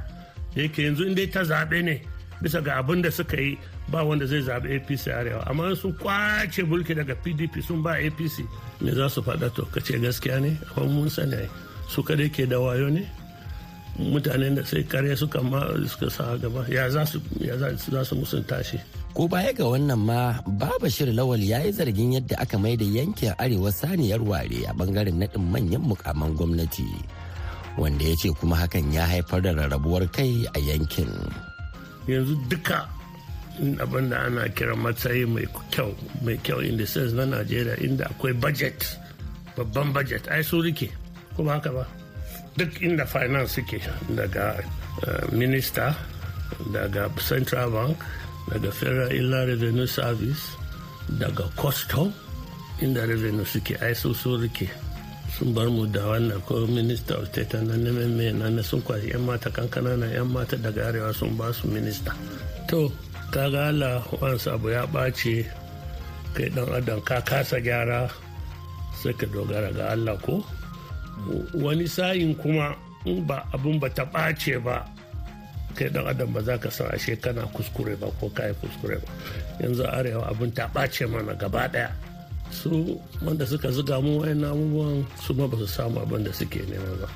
Yake 0.54 0.82
yanzu 0.84 1.06
in 1.06 1.14
dai 1.14 1.26
ta 1.26 1.40
zaɓe 1.40 1.82
ne 1.82 2.02
bisa 2.40 2.60
ga 2.64 2.80
abin 2.80 3.04
da 3.04 3.12
suka 3.12 3.36
yi 3.36 3.58
ba 3.92 4.00
wanda 4.04 4.24
zai 4.26 4.40
zaɓi 4.40 4.80
apc 4.80 5.04
arewa. 5.12 5.44
Amma 5.48 5.76
sun 5.76 5.92
ƙwace 6.00 6.64
mulki 6.64 6.96
daga 6.96 7.14
pdp 7.14 7.60
sun 7.62 7.82
ba 7.84 8.00
apc 8.00 8.44
me 8.80 8.90
za 8.96 9.08
su 9.08 9.20
faɗa 9.22 9.52
to? 9.54 9.64
Kace 9.68 10.00
gaskiya 10.00 10.40
ne? 10.40 10.56
Amma 10.76 10.88
mun 10.88 11.08
sani 11.10 11.44
su 11.88 12.02
kadai 12.02 12.32
ke 12.32 12.48
da 12.48 12.56
wayo 12.56 12.88
ne? 12.88 13.04
Mutanen 14.00 14.56
da 14.56 14.64
sai 14.64 14.82
kare 14.88 15.12
suka 15.16 15.42
ma 15.44 15.60
suka 15.84 16.08
sa 16.08 16.36
gaba 16.40 16.64
ya 16.72 16.88
za 16.88 17.04
su 17.04 17.20
za 17.92 18.00
su 18.04 18.16
musunta 18.16 18.64
shi? 18.64 18.80
Ko 19.12 19.28
baya 19.28 19.52
ga 19.52 19.66
wannan 19.68 19.98
ma 20.00 20.38
baba 20.46 20.88
shir 20.88 21.12
lawal 21.12 21.42
ya 21.42 21.60
yi 21.60 21.74
zargin 21.76 22.14
yadda 22.16 22.38
aka 22.40 22.56
mai 22.56 22.78
da 22.78 22.86
yankin 22.88 23.34
arewa 23.36 23.68
saniyar 23.74 24.22
ware 24.24 24.64
a 24.64 24.72
ɓangaren 24.72 25.18
naɗin 25.20 25.44
manyan 25.52 25.82
mukaman 25.82 26.32
gwamnati 26.38 26.86
wanda 27.76 28.04
ya 28.06 28.14
ce 28.16 28.30
kuma 28.38 28.56
hakan 28.56 28.88
ya 28.94 29.04
haifar 29.10 29.42
da 29.42 29.50
rarrabuwar 29.52 30.06
kai 30.14 30.46
a 30.54 30.58
yankin. 30.62 31.10
Yanzu 32.06 32.36
duka 32.48 32.88
abin 33.80 34.08
da 34.10 34.24
ana 34.24 34.48
kira 34.48 34.76
matsayi 34.76 35.26
mai 35.26 35.46
kyau 35.70 35.92
mai 36.22 36.36
kyau 36.42 36.60
in 36.64 36.76
the 36.76 36.86
sense 36.86 37.12
na 37.12 37.24
najeriya 37.26 37.76
inda 37.84 38.04
akwai 38.08 38.32
budget 38.40 38.96
babban 39.56 39.92
budget. 39.92 40.24
Ai 40.30 40.42
su 40.42 40.62
riƙe 40.62 40.88
kuma 41.36 41.52
haka 41.52 41.70
ba? 41.72 41.84
Duk 42.56 42.70
inda 42.82 43.06
finance 43.06 43.52
suke 43.60 43.78
daga 44.16 44.56
minister 45.32 45.94
daga 46.72 47.08
central 47.20 47.70
bank 47.70 47.96
daga 48.50 48.72
federal 48.72 49.12
inland 49.12 49.48
revenue 49.48 49.86
service 49.86 50.56
daga 51.18 51.44
custom 51.60 52.12
inda 52.80 53.06
revenue 53.06 53.44
suke. 53.44 53.76
Ai 53.82 53.92
su 53.94 54.12
riƙe. 54.14 54.68
Sun 55.36 55.54
bar 55.54 55.68
mu 55.70 55.86
da 55.86 56.02
wannan 56.10 56.40
ko 56.46 56.66
minister 56.66 57.14
of 57.20 57.28
state 57.30 57.54
na 57.62 57.74
neman 57.76 58.16
mai 58.16 58.32
na 58.34 58.62
sun 58.62 58.82
kwasi 58.82 59.10
yan 59.14 59.22
mata 59.26 59.50
kankana 59.50 59.96
na 59.96 60.06
yan 60.10 60.26
mata 60.28 60.56
daga 60.56 60.88
arewa 60.90 61.12
sun 61.14 61.36
ba 61.38 61.52
su 61.52 61.68
minista 61.68 62.12
to 62.68 62.90
kaga 63.30 63.70
Allah 63.70 64.02
wansu 64.20 64.50
abu 64.50 64.68
ya 64.74 64.82
ɓace 64.90 65.46
kai 66.34 66.50
dan 66.50 66.66
adam 66.70 66.98
ka 67.06 67.22
kasa 67.22 67.58
gyara 67.62 68.10
sai 69.00 69.14
ka 69.16 69.26
dogara 69.30 69.70
ga 69.72 69.94
Allah 69.94 70.18
ko? 70.20 70.42
Wani 71.56 71.86
sa'in 71.88 72.34
kuma 72.36 72.74
in 73.08 73.24
ba 73.24 73.46
abun 73.54 73.80
ba 73.80 73.88
ta 73.88 74.04
ɓace 74.04 74.58
ba 74.60 74.82
kai 75.78 75.88
dan 75.94 76.04
adam 76.10 76.28
ba 76.34 76.40
za 76.42 76.58
ka 76.58 76.68
san 76.70 76.90
ashe 76.92 77.16
kana 77.16 77.46
kuskure 77.54 77.94
ba 77.96 78.10
ko 78.20 78.28
kai 78.34 78.52
kuskure 78.60 78.98
ba. 79.00 79.10
Yanzu 79.62 79.86
arewa 79.86 80.26
abun 80.28 80.50
ta 80.52 80.66
ɓace 80.74 81.06
mana 81.06 81.32
gaba 81.34 81.64
ɗaya. 81.72 81.90
Su 82.50 83.00
wanda 83.24 83.46
suka 83.46 83.70
zuga 83.70 84.00
mu 84.00 84.20
wayan 84.20 84.44
abubuwan 84.44 85.06
su 85.22 85.34
ma 85.34 85.46
ba 85.48 85.56
su 85.56 85.66
samu 85.66 86.00
abin 86.00 86.24
da 86.24 86.32
suke 86.32 86.60
nema 86.68 86.94
ba. 87.00 87.08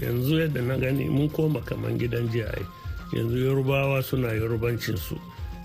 Yanzu 0.00 0.38
yadda 0.38 0.60
na 0.62 0.76
gani 0.76 1.08
mun 1.08 1.28
koma 1.30 1.60
kaman 1.60 1.98
gidan 1.98 2.28
jiya 2.30 2.46
yanzu 3.12 3.36
yorubawa 3.38 4.02
suna 4.02 4.32
yorubancinsu 4.32 5.18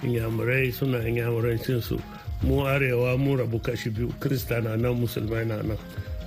inyamurai 0.04 0.72
suna 0.72 1.00
inyamurancinsu. 1.08 2.00
Mu 2.44 2.66
arewa 2.68 3.18
mu 3.18 3.36
rabu 3.38 3.60
kashi 3.60 3.90
biyu 3.90 4.10
krista 4.20 4.62
na 4.62 4.76
nan 4.76 4.96
musulmai 5.00 5.46
na 5.46 5.62
nan. 5.62 5.78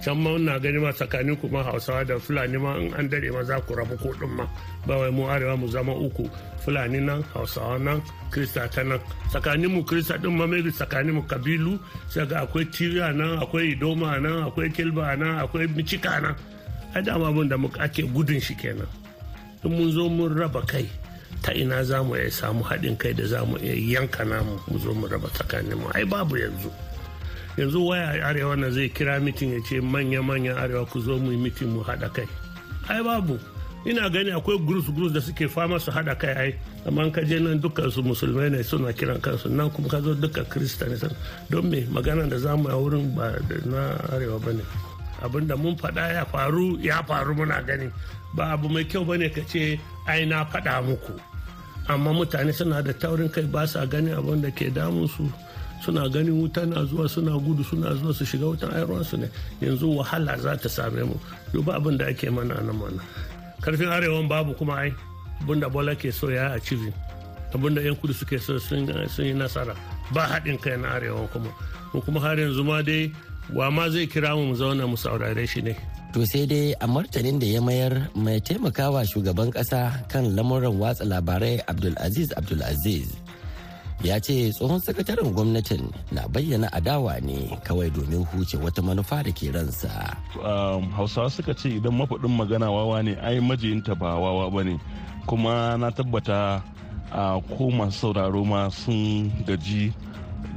Can 0.02 0.16
ma 0.22 0.37
na 0.38 0.58
gani 0.58 0.78
ma 0.78 0.90
tsakanin 0.92 1.37
kuma 1.40 1.62
hausawa 1.62 2.04
da 2.06 2.18
fulani 2.18 2.58
ma 2.58 2.76
in 2.78 2.94
an 2.94 3.08
dare 3.08 3.30
ma 3.32 3.42
za 3.42 3.61
ku 3.61 3.74
rabu 3.74 3.96
ko 3.98 4.12
din 4.14 4.30
ma. 4.30 4.46
Ba 4.87 4.94
wai 4.98 5.11
mu 5.11 5.26
arewa 5.26 5.58
mu 5.58 5.66
zama 5.68 5.92
uku 5.92 6.30
fulani 6.62 7.00
nan 7.00 7.22
hausawa 7.34 7.78
nan 7.82 7.98
krista 8.30 8.68
ta 8.70 8.82
nan. 8.82 9.00
Tsakanin 9.30 9.70
mu 9.74 9.82
krista 9.82 10.14
din 10.22 10.37
ma 10.38 10.46
mai 10.46 10.62
tsakanin 10.62 11.14
mu 11.18 11.22
kabilu 11.26 11.78
sai 12.08 12.26
ga 12.30 12.46
akwai 12.46 12.64
tiriya 12.70 13.11
nan 13.12 13.42
akwai 13.42 13.74
idoma 13.74 14.18
nan 14.22 14.46
akwai 14.46 14.70
kilba 14.70 15.16
nan 15.18 15.42
akwai 15.42 15.66
micika 15.76 16.20
nan. 16.22 16.34
Ai 16.94 17.02
dama 17.02 17.28
abin 17.28 17.48
da 17.50 17.56
ake 17.84 18.02
gudun 18.14 18.40
shi 18.40 18.54
kenan. 18.54 18.87
In 19.64 19.70
mun 19.74 19.90
zo 19.90 20.08
mun 20.08 20.30
raba 20.38 20.62
kai 20.66 20.87
ta 21.42 21.50
ina 21.52 21.82
za 21.84 22.02
mu 22.06 22.14
iya 22.14 22.30
samu 22.30 22.62
haɗin 22.62 22.96
kai 22.98 23.12
da 23.12 23.26
za 23.26 23.44
mu 23.44 23.56
iya 23.58 23.74
yanka 23.98 24.24
namu 24.24 24.54
mu 24.70 24.78
zo 24.78 24.94
mu 24.94 25.06
raba 25.11 25.26
tsakanin 25.34 25.74
mu? 25.78 25.90
Ai 25.94 26.04
babu 26.06 26.37
yanzu. 26.38 26.70
Yanzu 27.59 27.87
waya 27.87 28.23
arewa 28.27 28.57
na 28.57 28.71
zai 28.71 28.88
kira 28.88 29.18
mitin 29.21 29.53
ya 29.53 29.61
ce 29.66 29.81
manya-manyan 29.83 30.55
arewa 30.55 30.87
ku 30.87 31.01
zo 31.03 31.18
mu 31.18 31.33
yi 31.35 31.38
mitin 31.42 31.75
mu 31.75 31.83
haɗa 31.83 32.07
kai. 32.14 32.29
Ai 32.88 33.03
babu. 33.03 33.35
Ina 33.85 34.07
gani 34.11 34.31
akwai 34.31 34.59
gurus 34.62 34.87
gurus 34.94 35.11
da 35.12 35.21
suke 35.21 35.49
fama 35.51 35.79
su 35.83 35.90
haɗa 35.90 36.14
kai 36.18 36.35
ai. 36.38 36.51
Amma 36.87 37.11
ka 37.11 37.21
je 37.27 37.38
nan 37.42 37.59
dukkan 37.61 37.90
su 37.90 38.03
musulmai 38.03 38.51
ne 38.51 38.62
suna 38.62 38.92
kiran 38.94 39.18
kansu. 39.21 39.49
Nan 39.51 39.71
kuma 39.75 39.88
ka 39.90 39.99
zo 40.01 40.14
dukkan 40.14 40.47
kirista 40.47 40.87
ne 40.87 40.94
don 41.51 41.66
me? 41.68 41.83
Magana 41.90 42.29
da 42.31 42.38
za 42.38 42.55
mu 42.57 42.68
a 42.71 42.79
wurin 42.79 43.11
ba 43.14 43.35
na 43.66 43.99
arewa 44.14 44.38
ba 44.38 44.53
ne. 44.55 44.62
Abin 45.23 45.47
da 45.51 45.57
mun 45.59 45.75
faɗa 45.77 46.14
ya 46.14 46.25
faru 46.31 46.79
ya 46.79 47.03
faru 47.03 47.35
muna 47.35 47.59
gani. 47.66 47.90
Ba 48.38 48.53
abu 48.55 48.68
mai 48.71 48.85
kyau 48.87 49.03
ba 49.05 49.16
ne 49.18 49.29
ka 49.35 49.42
ce 49.51 49.81
ai 50.07 50.25
na 50.31 50.44
faɗa 50.47 50.79
muku. 50.87 51.12
Amma 51.90 52.12
mutane 52.14 52.55
suna 52.55 52.83
da 52.87 52.92
taurin 52.94 53.27
kai 53.29 53.47
ba 53.51 53.66
sa 53.66 53.83
gani 53.87 54.11
abin 54.14 54.38
da 54.42 54.51
ke 54.55 54.71
damun 54.71 55.09
su. 55.11 55.27
Suna 55.85 56.09
ganin 56.09 56.41
wuta 56.41 56.67
na 56.67 56.85
zuwa 56.85 57.09
suna 57.09 57.38
gudu 57.38 57.64
suna 57.64 57.95
zuwa 57.95 58.14
su 58.14 58.25
shiga 58.27 58.47
wutan 58.47 58.71
su 59.05 59.17
ne. 59.17 59.29
Yanzu 59.61 59.97
wahala 59.97 60.37
za 60.38 60.57
ta 60.57 60.69
same 60.69 61.03
mu. 61.05 61.14
Duba 61.53 61.77
abin 61.77 61.97
da 61.99 62.07
ake 62.07 62.31
mana 62.31 62.55
nan 62.61 62.77
mana. 62.77 63.03
Karfin 63.61 63.88
arewan 63.88 64.29
babu 64.29 64.55
kuma 64.55 64.75
ai. 64.83 64.93
Abin 65.43 65.61
da 65.61 65.69
bola 65.69 65.95
ke 65.95 66.12
so 66.12 66.29
ya 66.31 66.55
achieving. 66.55 66.95
Abin 67.55 67.75
da 67.75 67.81
yan 67.81 67.97
kudu 67.97 68.12
suke 68.14 68.38
so 68.41 68.59
sun 68.59 68.87
yi 69.19 69.33
nasara. 69.35 69.75
Ba 70.12 70.27
haɗin 70.27 70.59
kai 70.61 70.77
na 70.77 70.99
arewan 70.99 71.29
kuma. 71.33 71.51
Mu 71.95 72.01
kuma 72.03 72.21
har 72.21 72.37
yanzu 72.37 72.64
ma 72.64 72.83
dai 72.83 73.12
wa 73.53 73.71
ma 73.71 73.88
zai 73.88 74.07
kira 74.07 74.37
mu 74.37 74.47
mu 74.53 74.55
zauna 74.55 74.87
mu 74.88 74.97
saurare 74.97 75.47
shi 75.49 75.62
ne? 75.62 75.75
To 76.12 76.25
sai 76.25 76.45
dai 76.49 76.73
a 76.81 76.87
martanin 76.88 77.38
da 77.41 77.47
ya 77.47 77.61
mayar 77.61 78.09
mai 78.17 78.41
taimakawa 78.41 79.05
shugaban 79.05 79.53
kasa 79.53 79.81
kan 80.09 80.25
lamuran 80.37 80.77
watsa 80.81 81.05
labarai 81.05 81.61
Abdulaziz 81.69 82.33
Abdulaziz. 82.37 83.28
Ya 84.02 84.20
ce 84.20 84.52
tsohon 84.54 84.78
sakataren 84.80 85.32
gwamnatin 85.34 85.90
na 86.14 86.28
bayyana 86.30 86.70
adawa 86.72 87.18
ne 87.20 87.58
kawai 87.66 87.90
domin 87.90 88.24
huce 88.30 88.56
wata 88.56 88.82
manufa 88.82 89.22
da 89.22 89.32
ke 89.32 89.50
ransa. 89.50 89.90
Hausawa 90.96 91.30
suka 91.30 91.54
ce 91.54 91.68
idan 91.82 91.94
mafaɗin 91.98 92.30
magana 92.37 92.70
wawa 92.70 93.02
ne 93.02 93.18
ai 93.18 93.40
majiyinta 93.40 93.94
ba 93.98 94.14
wawa 94.14 94.50
ba 94.50 94.62
ne 94.64 94.78
kuma 95.26 95.76
na 95.76 95.90
tabbata 95.90 96.62
a 97.12 97.40
ko 97.40 97.70
masu 97.70 97.98
sauraro 98.14 98.44
ma 98.44 98.68
sun 98.70 99.30
gaji 99.46 99.92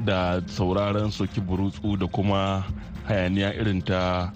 da 0.06 0.42
sauraron 0.46 1.12
soki 1.12 1.42
burutsu 1.42 1.98
da 1.98 2.08
kuma 2.08 2.64
hayaniya 3.08 3.54
irin 3.58 3.82
ta 3.82 4.32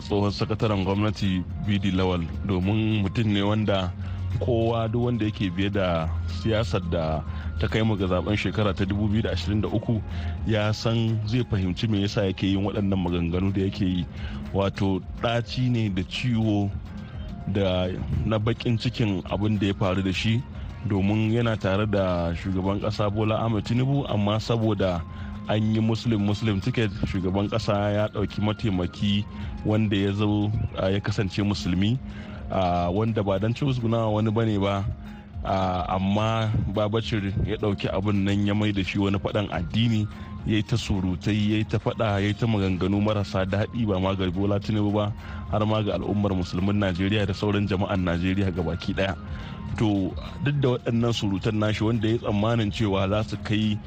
tsohon 0.00 0.30
sakataren 0.30 0.84
gwamnati 0.84 1.42
bidi 1.66 1.90
lawal 1.90 2.20
domin 2.46 3.02
mutum 3.02 3.28
ne 3.32 3.42
wanda 3.42 3.92
kowa 4.40 4.88
duk 4.88 5.04
wanda 5.04 5.24
yake 5.24 5.50
biye 5.50 5.70
da 5.70 6.08
siyasar 6.26 6.80
da 6.90 7.22
ta 7.60 7.68
kai 7.68 7.82
mu 7.82 7.96
ga 7.96 8.06
zaɓen 8.06 8.36
shekara 8.36 8.74
ta 8.74 8.84
2023 8.84 10.00
ya 10.46 10.72
san 10.72 11.20
zai 11.26 11.44
fahimci 11.44 11.88
me 11.88 12.00
yasa 12.00 12.24
yake 12.26 12.46
yin 12.46 12.64
waɗannan 12.64 12.98
maganganu 12.98 13.52
da 13.52 13.60
yake 13.60 13.84
yi. 13.84 14.06
Wato 14.52 15.00
ɗaci 15.22 15.70
ne 15.70 15.88
da 15.88 16.02
ciwo 16.02 16.70
da 17.52 17.88
na 18.24 18.38
baƙin 18.38 18.78
cikin 18.78 19.22
abin 19.30 19.58
da 19.58 19.66
ya 19.66 19.74
faru 19.74 20.02
da 20.02 20.12
shi 20.12 20.42
domin 20.88 21.30
yana 21.32 21.56
tare 21.56 21.86
da 21.86 22.34
shugaban 22.34 22.80
ƙasa 22.80 23.10
bola 23.10 23.36
ahmed 23.44 23.64
tinubu 23.64 24.04
amma 24.08 24.40
saboda 24.40 25.02
an 25.48 25.74
yi 25.74 25.80
muslim 25.80 26.20
muslim 26.26 26.60
ticket 26.60 26.90
shugaban 27.06 27.48
kasa 27.50 27.72
ya 27.92 28.08
ɗauki 28.08 28.40
mataimaki 28.40 29.24
wanda 29.64 29.96
ya 29.96 30.12
zo 30.12 30.50
ya 30.90 31.00
kasance 31.00 31.42
musulmi. 31.42 31.98
Wanda 32.92 33.22
ba 33.22 33.38
don 33.38 33.54
cusguna 33.54 34.06
wani 34.12 34.30
ba 34.30 34.44
ne 34.44 34.58
ba 34.58 34.84
amma 35.88 36.50
babacir 36.74 37.32
ya 37.46 37.56
ɗauki 37.56 37.88
abin 37.88 38.24
nan 38.24 38.46
ya 38.46 38.54
mai 38.54 38.72
da 38.72 38.82
shi 38.84 38.98
wani 38.98 39.18
faɗan 39.18 39.48
addini 39.50 40.06
ya 40.46 40.56
yi 40.58 40.62
ta 40.62 40.76
surutai 40.76 41.34
ya 41.50 41.56
yi 41.62 41.64
ta 41.64 41.78
faɗa 41.78 42.20
ya 42.20 42.26
yi 42.30 42.34
ta 42.34 42.46
maganganu 42.46 43.00
marasa 43.00 43.44
daɗi 43.46 43.86
ba 43.86 43.98
ma 44.00 44.14
ga 44.14 44.30
bola 44.30 44.58
tinubu 44.60 44.90
ba 44.92 45.12
har 45.50 45.62
ma 45.66 45.82
ga 45.82 45.94
al'ummar 45.98 46.34
musulmin 46.34 46.78
najeriya 46.78 47.26
da 47.26 47.32
sauran 47.34 47.66
jama'an 47.66 48.04
najeriya 48.04 48.50
ga 48.54 48.62
baki 48.62 48.94
ɗaya 48.94 49.14
to 49.78 50.10
duk 50.44 50.56
da 50.60 50.68
waɗannan 50.78 51.12
surutan 51.14 51.58
nashi 51.58 51.84
wanda 51.84 52.08
ya 52.08 52.18
tsammanin 52.18 52.70
cewa 52.70 53.08
za 53.08 53.22
su 53.22 53.36
kai 53.42 53.78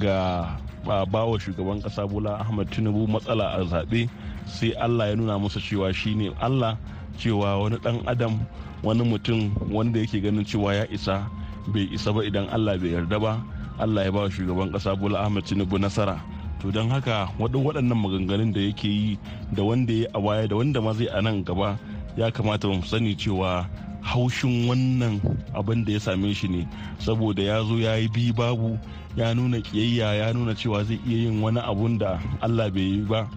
ga 0.00 0.56
ba 0.84 1.04
wa 1.24 1.36
shugaban 1.38 1.80
kasa 1.82 2.06
bola 2.08 2.40
ahmad 2.40 2.68
tinubu 2.72 3.06
matsala 3.08 3.56
a 3.56 3.64
zaɓe 3.64 4.08
sai 4.46 4.72
allah 4.80 5.08
ya 5.08 5.14
nuna 5.16 5.38
musu 5.38 5.60
cewa 5.60 5.92
shine 5.92 6.32
allah 6.40 6.76
cewa 7.18 7.58
wani 7.58 7.76
ɗan 7.82 8.06
adam 8.06 8.38
wani 8.82 9.02
mutum 9.04 9.50
wanda 9.70 10.00
yake 10.00 10.20
ganin 10.22 10.44
cewa 10.46 10.74
ya 10.74 10.86
isa 10.90 11.26
bai 11.68 11.88
isa 11.92 12.12
ba 12.14 12.22
idan 12.24 12.46
allah 12.48 12.78
bai 12.78 12.94
yarda 12.94 13.18
ba 13.20 13.42
allah 13.78 14.04
ya 14.06 14.12
ba 14.12 14.30
shugaban 14.30 14.70
kasa 14.72 14.94
bola 14.96 15.20
ahmad 15.26 15.44
tinubu 15.44 15.78
nasara. 15.78 16.18
To 16.60 16.72
don 16.74 16.90
haka 16.90 17.30
waɗannan 17.38 17.94
maganganun 17.94 18.52
da 18.52 18.60
yake 18.60 18.88
yi 18.88 19.18
da 19.54 19.62
wanda 19.62 19.92
ya 19.94 20.06
a 20.14 20.20
baya 20.20 20.48
da 20.48 20.56
wanda 20.56 20.80
ma 20.82 20.92
zai 20.92 21.06
a 21.06 21.22
nan 21.22 21.44
gaba 21.44 21.78
ya 22.16 22.30
kamata 22.30 22.66
mu 22.66 22.82
sani 22.82 23.14
cewa 23.14 23.62
haushin 24.02 24.66
wannan 24.66 25.20
abin 25.54 25.84
da 25.84 25.92
ya 25.92 26.00
same 26.00 26.34
shi 26.34 26.48
ne. 26.48 26.66
Saboda 26.98 27.42
ya 27.42 27.62
zo 27.62 27.78
ya 27.78 27.94
yi 27.94 28.08
bi 28.08 28.32
babu 28.34 28.74
ya 29.16 29.34
nuna 29.34 29.60
kiyayya 29.62 30.14
ya 30.18 30.32
nuna 30.34 30.54
cewa 30.54 30.82
zai 30.84 30.98
iya 31.06 31.30
yin 31.30 31.38
wani 31.42 31.60
abun 31.62 31.98
da 31.98 32.18
allah 32.42 32.70
bai 32.70 32.82
yi 32.82 33.06
ba 33.06 33.28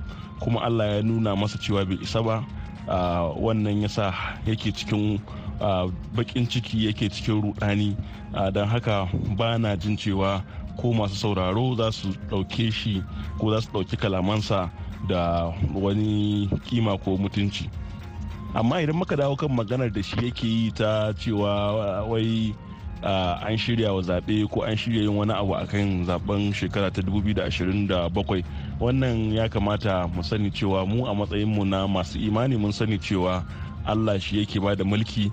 kuma 0.41 0.61
allah 0.65 0.97
ya 0.97 1.01
nuna 1.05 1.35
masa 1.37 1.59
cewa 1.61 1.85
bai 1.85 1.99
isa 2.01 2.23
ba. 2.25 2.41
Wannan 3.39 3.81
yasa 3.81 4.13
yake 4.45 4.71
cikin 4.71 5.19
bakin 6.15 6.47
ciki 6.47 6.85
yake 6.87 7.09
cikin 7.09 7.41
rudani 7.41 7.95
don 8.53 8.67
haka 8.67 9.07
ba 9.37 9.57
na 9.57 9.75
jin 9.75 9.97
cewa 9.97 10.43
ko 10.77 10.93
masu 10.93 11.15
sauraro 11.15 11.75
za 11.75 11.91
su 11.91 12.09
ɗauke 12.29 12.71
shi 12.71 13.03
ko 13.39 13.51
za 13.53 13.61
su 13.61 13.69
ɗauki 13.71 13.97
kalamansa 13.97 14.69
da 15.07 15.51
wani 15.73 16.49
kima 16.65 16.97
ko 16.97 17.17
mutunci. 17.17 17.69
Amma 18.53 18.81
idan 18.81 18.95
muka 18.95 19.15
dawo 19.15 19.35
kan 19.35 19.49
maganar 19.49 19.91
da 19.91 20.01
shi 20.03 20.15
yake 20.25 20.47
yi 20.47 20.71
ta 20.71 21.13
cewa 21.13 22.03
wai 22.07 22.53
an 23.03 23.57
shirya 23.57 23.93
wa 23.93 24.01
zaɓe 24.01 24.47
ko 24.49 24.61
an 24.63 24.75
shirya 24.75 25.01
yin 25.03 25.15
wani 25.15 25.33
abu 25.33 25.53
akan 25.55 26.05
zaɓen 26.05 26.53
shekara 26.53 26.91
ta 26.91 27.01
2027 27.01 28.43
wannan 28.81 29.29
ya 29.33 29.45
kamata 29.49 30.07
mu 30.09 30.23
sani 30.23 30.49
cewa 30.51 30.85
mu 30.85 31.05
a 31.05 31.13
matsayinmu 31.13 31.65
na 31.65 31.87
masu 31.87 32.17
imani 32.19 32.57
mun 32.57 32.71
sani 32.73 32.97
cewa 32.97 33.43
allah 33.85 34.19
shi 34.19 34.39
yake 34.41 34.59
ba 34.59 34.75
da 34.75 34.83
mulki 34.83 35.31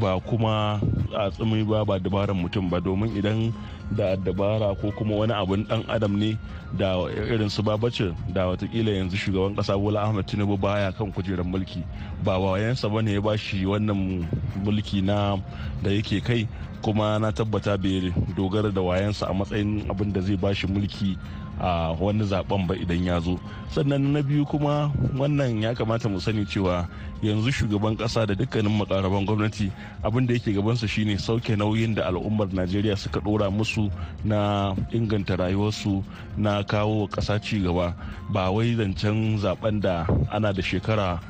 ba 0.00 0.16
kuma 0.20 0.80
a 1.12 1.28
tsumi 1.30 1.64
ba 1.64 1.84
ba 1.84 1.98
dabaran 2.00 2.36
mutum 2.36 2.70
ba. 2.70 2.80
Domin 2.80 3.12
idan 3.16 3.52
da 3.92 4.16
dabara 4.16 4.72
ko 4.80 4.90
kuma 4.96 5.16
wani 5.16 5.32
abun 5.32 5.68
dan 5.68 5.84
adam 5.88 6.16
ne 6.18 6.38
da 6.78 6.96
irin 7.12 7.50
su 7.50 7.62
babacin 7.62 8.16
da 8.32 8.46
wataƙila 8.48 8.88
yanzu 8.96 9.16
shugaban 9.16 9.56
kasa 9.56 9.76
bola 9.76 10.00
ahmed 10.08 10.26
tinubu 10.26 10.56
baya 10.56 10.92
kan 10.92 11.12
kujerar 11.12 11.44
mulki 11.44 11.84
ba 12.24 12.38
wayansa 12.40 12.88
ba 12.88 13.02
ne 13.02 13.12
ya 13.14 13.20
ba 13.20 13.36
shi 13.36 13.64
wannan 13.66 14.24
mulki 14.64 15.02
na 15.04 15.36
da 15.82 15.90
yake 15.90 16.20
kai. 16.24 16.48
Kuma 16.82 17.18
na 17.20 17.30
tabbata 17.30 17.78
bai 17.78 18.10
dogara 18.34 18.72
da 18.74 18.80
wayansa 18.80 19.28
a 19.30 19.34
matsayin 19.34 19.86
abin 19.90 20.12
da 20.12 20.20
zai 20.20 20.36
ba 20.36 20.54
shi 20.54 20.66
mulki 20.66 21.18
a 21.60 21.92
wani 21.98 22.24
zaɓen 22.24 22.66
ba 22.66 22.74
idan 22.74 23.04
ya 23.04 23.20
zo. 23.20 23.38
Sannan 23.70 24.12
na 24.12 24.22
biyu 24.22 24.44
kuma 24.44 24.92
wannan 25.16 25.62
ya 25.62 25.74
kamata 25.74 26.08
mu 26.08 26.20
sani 26.20 26.44
cewa 26.44 26.88
yanzu 27.22 27.50
shugaban 27.52 27.96
kasa 27.96 28.26
da 28.26 28.34
dukkanin 28.34 28.72
makaraban 28.76 29.24
gwamnati 29.26 29.72
abin 30.02 30.26
da 30.26 30.34
yake 30.34 30.52
gabansa 30.52 30.88
shine 30.88 31.18
sauke 31.18 31.56
nauyin 31.56 31.94
da 31.94 32.06
al'ummar 32.08 32.48
najeriya 32.52 32.96
suka 32.96 33.20
dora 33.20 33.50
musu 33.50 33.90
na 34.24 34.74
inganta 34.92 35.36
rayuwarsu 35.36 36.02
na 36.36 36.62
kawo 36.64 37.06
kasa 37.08 37.38
ci 37.40 37.60
gaba. 37.60 37.94
Ba 38.32 38.50
wai 38.50 38.74
zancen 38.76 39.38
zaɓen 39.38 39.80
da 39.80 40.06
ana 40.30 40.52
da 40.52 40.62
shekara 40.62 41.20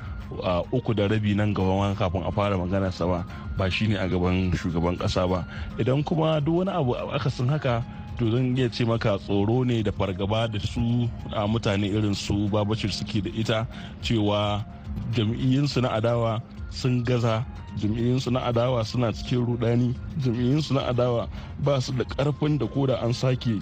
uku 0.73 0.95
da 0.95 1.07
rabi 1.09 1.35
nan 1.35 1.53
gaban 1.55 1.95
kafin 1.97 2.23
a 2.25 2.33
fara 2.33 2.57
magana 2.57 2.91
ba 3.07 3.25
ba 3.57 3.71
shine 3.71 3.97
a 3.97 4.09
gaban 4.09 4.53
shugaban 4.57 4.97
kasa 4.99 5.27
ba. 5.29 5.45
Idan 5.79 6.03
kuma 6.05 6.41
duk 6.41 6.65
wani 6.65 6.71
abu 6.73 6.95
akasin 6.97 7.49
haka 7.49 7.85
to 8.23 8.31
zan 8.31 8.55
iya 8.55 8.71
ce 8.71 8.87
maka 8.87 9.19
tsoro 9.19 9.65
ne 9.67 9.83
da 9.83 9.91
fargaba 9.91 10.47
da 10.47 10.59
su 10.63 11.11
a 11.35 11.43
mutane 11.47 11.91
irin 11.91 12.15
su 12.15 12.47
babacir 12.49 12.93
suke 12.95 13.19
da 13.21 13.31
ita 13.35 13.67
cewa 14.01 14.63
jam'iyyinsu 15.11 15.83
na 15.83 15.89
adawa 15.99 16.39
sun 16.71 17.03
gaza 17.03 17.43
jam'iyyinsu 17.83 18.31
na 18.31 18.41
adawa 18.47 18.85
suna 18.87 19.11
cikin 19.13 19.43
rudani 19.47 19.91
jam'iyyinsu 20.23 20.75
na 20.79 20.87
adawa 20.87 21.27
ba 21.67 21.81
su 21.83 21.91
da 21.99 22.05
ƙarfin 22.05 22.59
da 22.59 22.67
koda 22.67 23.03
an 23.03 23.13
sake 23.13 23.59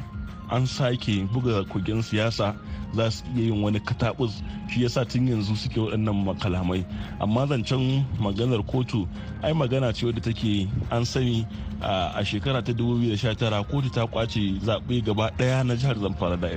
an 0.50 0.66
sake 0.66 1.24
buga 1.32 1.64
kogin 1.64 2.02
siyasa. 2.04 2.52
Za 2.94 3.10
su 3.10 3.24
iya 3.36 3.44
yin 3.52 3.62
wani 3.62 3.80
katabus. 3.80 4.42
Shi 4.68 4.82
yasa 4.82 5.04
tun 5.04 5.28
yanzu 5.28 5.56
suke 5.56 5.80
waɗannan 5.80 6.24
makalamai 6.24 6.84
amma 7.20 7.46
zancen 7.46 8.04
maganar 8.20 8.62
kotu 8.66 9.06
ai 9.42 9.52
magana 9.52 9.92
ce 9.92 10.06
wadda 10.06 10.20
take 10.20 10.68
an 10.90 11.04
sani 11.04 11.46
a 11.82 12.22
shekara 12.24 12.62
ta 12.62 12.72
2019 12.72 13.64
kotu 13.64 13.90
ta 13.90 14.06
ƙwace 14.06 14.60
zaɓe 14.60 15.02
gaba 15.04 15.30
ɗaya 15.38 15.64
na 15.66 15.74
jihar 15.76 15.96
zamfara 15.98 16.36
da 16.36 16.48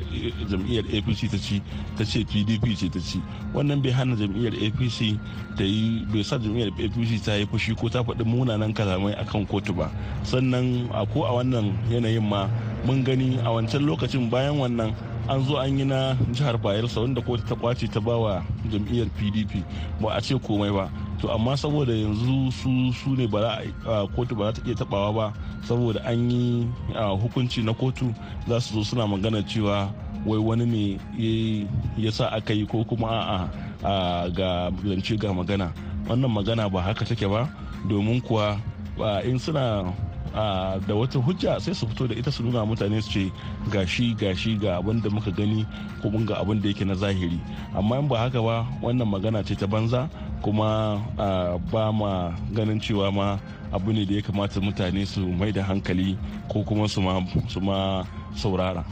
jam'iyyar 0.49 0.83
apc 0.93 1.31
ta 1.31 1.37
ci 1.37 1.61
ta 1.97 2.03
ce 2.05 2.23
pdp 2.25 2.75
ce 2.77 2.89
ta 2.89 2.99
ci. 2.99 3.21
Wannan 3.53 3.81
bai 3.81 3.91
hana 3.91 4.15
jam'iyyar 4.15 4.53
apc 4.53 5.17
ta 5.57 5.63
yi 5.63 6.05
bai 6.13 6.23
sa 6.23 6.37
jam'iyyar 6.37 6.69
apc 6.69 7.23
ta 7.25 7.35
yi 7.37 7.45
fushi 7.45 7.75
ko 7.75 7.89
ta 7.89 8.03
faɗi 8.03 8.23
munanan 8.25 8.73
kalamai 8.73 9.13
akan 9.15 9.45
kotu 9.47 9.73
ba. 9.73 9.89
Sannan 10.23 10.89
ko 11.13 11.25
a 11.25 11.31
wannan 11.33 11.73
yanayin 11.89 12.21
ma 12.27 12.47
mun 12.85 13.03
gani 13.03 13.39
a 13.45 13.49
wancan 13.51 13.85
lokacin 13.87 14.29
bayan 14.29 14.59
wannan 14.59 14.91
an 15.29 15.39
zo 15.47 15.55
an 15.57 15.79
yi 15.79 15.85
na 15.85 16.15
jihar 16.35 16.57
bayelsa 16.59 16.99
wanda 17.01 17.21
kotu 17.21 17.43
ta 17.47 17.55
ƙwace 17.55 17.87
ta 17.87 17.99
bawa 18.03 18.43
jam'iyyar 18.71 19.07
pdp 19.15 19.63
ba 20.01 20.15
a 20.15 20.21
ce 20.21 20.35
komai 20.35 20.67
ba. 20.71 20.91
To 21.21 21.31
amma 21.31 21.55
saboda 21.55 21.93
yanzu 21.95 22.51
su 22.51 22.91
su 22.91 23.15
ne 23.15 23.23
ba 23.27 23.63
kotu 24.15 24.35
ba 24.35 24.51
za 24.51 24.59
ta 24.59 24.61
iya 24.67 24.75
tabawa 24.75 25.13
ba 25.15 25.25
saboda 25.63 26.03
an 26.03 26.27
yi 26.29 26.67
hukunci 27.23 27.63
na 27.63 27.71
kotu 27.73 28.11
za 28.47 28.59
su 28.59 28.73
zo 28.75 28.83
suna 28.83 29.07
magana 29.07 29.39
cewa 29.47 29.87
wai 30.27 30.37
wani 30.39 30.65
ne 30.67 30.99
ya 31.97 32.11
sa 32.11 32.27
aka 32.35 32.51
yi 32.53 32.67
ko 32.67 32.83
kuma 32.83 33.47
a 33.83 34.27
ga 34.29 34.71
zance 34.83 35.15
ga 35.15 35.31
magana. 35.31 35.71
Wannan 36.11 36.31
magana 36.35 36.67
ba 36.69 36.81
haka 36.83 37.05
take 37.07 37.27
ba. 37.31 37.47
Domin 37.87 38.19
kuwa 38.19 38.59
in 39.23 39.39
suna 39.39 39.87
da 40.33 40.93
wata 40.95 41.19
hujja 41.19 41.59
sai 41.59 41.73
su 41.75 41.87
fito 41.87 42.07
da 42.07 42.15
ita 42.15 42.31
su 42.31 42.43
nuna 42.43 42.65
mutane 42.65 43.01
su 43.01 43.11
ce 43.11 43.31
gashi 43.71 44.13
gashi 44.15 44.55
ga 44.57 44.77
abin 44.77 45.01
da 45.01 45.09
muka 45.09 45.31
gani 45.31 45.65
ko 46.01 46.09
mun 46.09 46.25
ga 46.25 46.35
abin 46.41 46.61
da 46.61 46.67
yake 46.69 46.85
na 46.85 46.95
zahiri 46.95 47.39
amma 47.77 47.99
in 47.99 48.07
ba 48.07 48.17
haka 48.17 48.41
ba 48.41 48.65
wannan 48.81 49.07
magana 49.09 49.43
ce 49.43 49.55
ta 49.55 49.67
banza 49.67 50.09
kuma 50.41 50.97
ba 51.71 51.91
ma 51.93 52.33
ganin 52.53 52.79
cewa 52.79 53.11
ma 53.13 53.39
abu 53.71 53.93
ne 53.93 54.05
da 54.05 54.15
ya 54.15 54.21
kamata 54.21 54.59
mutane 54.59 55.05
su 55.05 55.21
mai 55.21 55.51
da 55.51 55.63
hankali 55.63 56.17
ko 56.49 56.63
kuma 56.63 56.87
su 56.87 57.01
ma 57.01 58.05
saurara. 58.35 58.83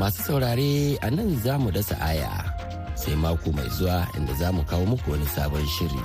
Masu 0.00 0.22
saurare 0.22 0.96
a 1.02 1.10
nan 1.10 1.36
za 1.44 1.58
mu 1.60 1.70
dasa 1.70 1.94
aya 2.00 2.49
sai 3.00 3.16
mako 3.16 3.48
mai 3.56 3.68
zuwa 3.76 4.06
inda 4.16 4.34
za 4.40 4.52
mu 4.52 4.62
kawo 4.64 4.84
muku 4.86 5.10
wani 5.10 5.26
sabon 5.26 5.66
shiri. 5.66 6.00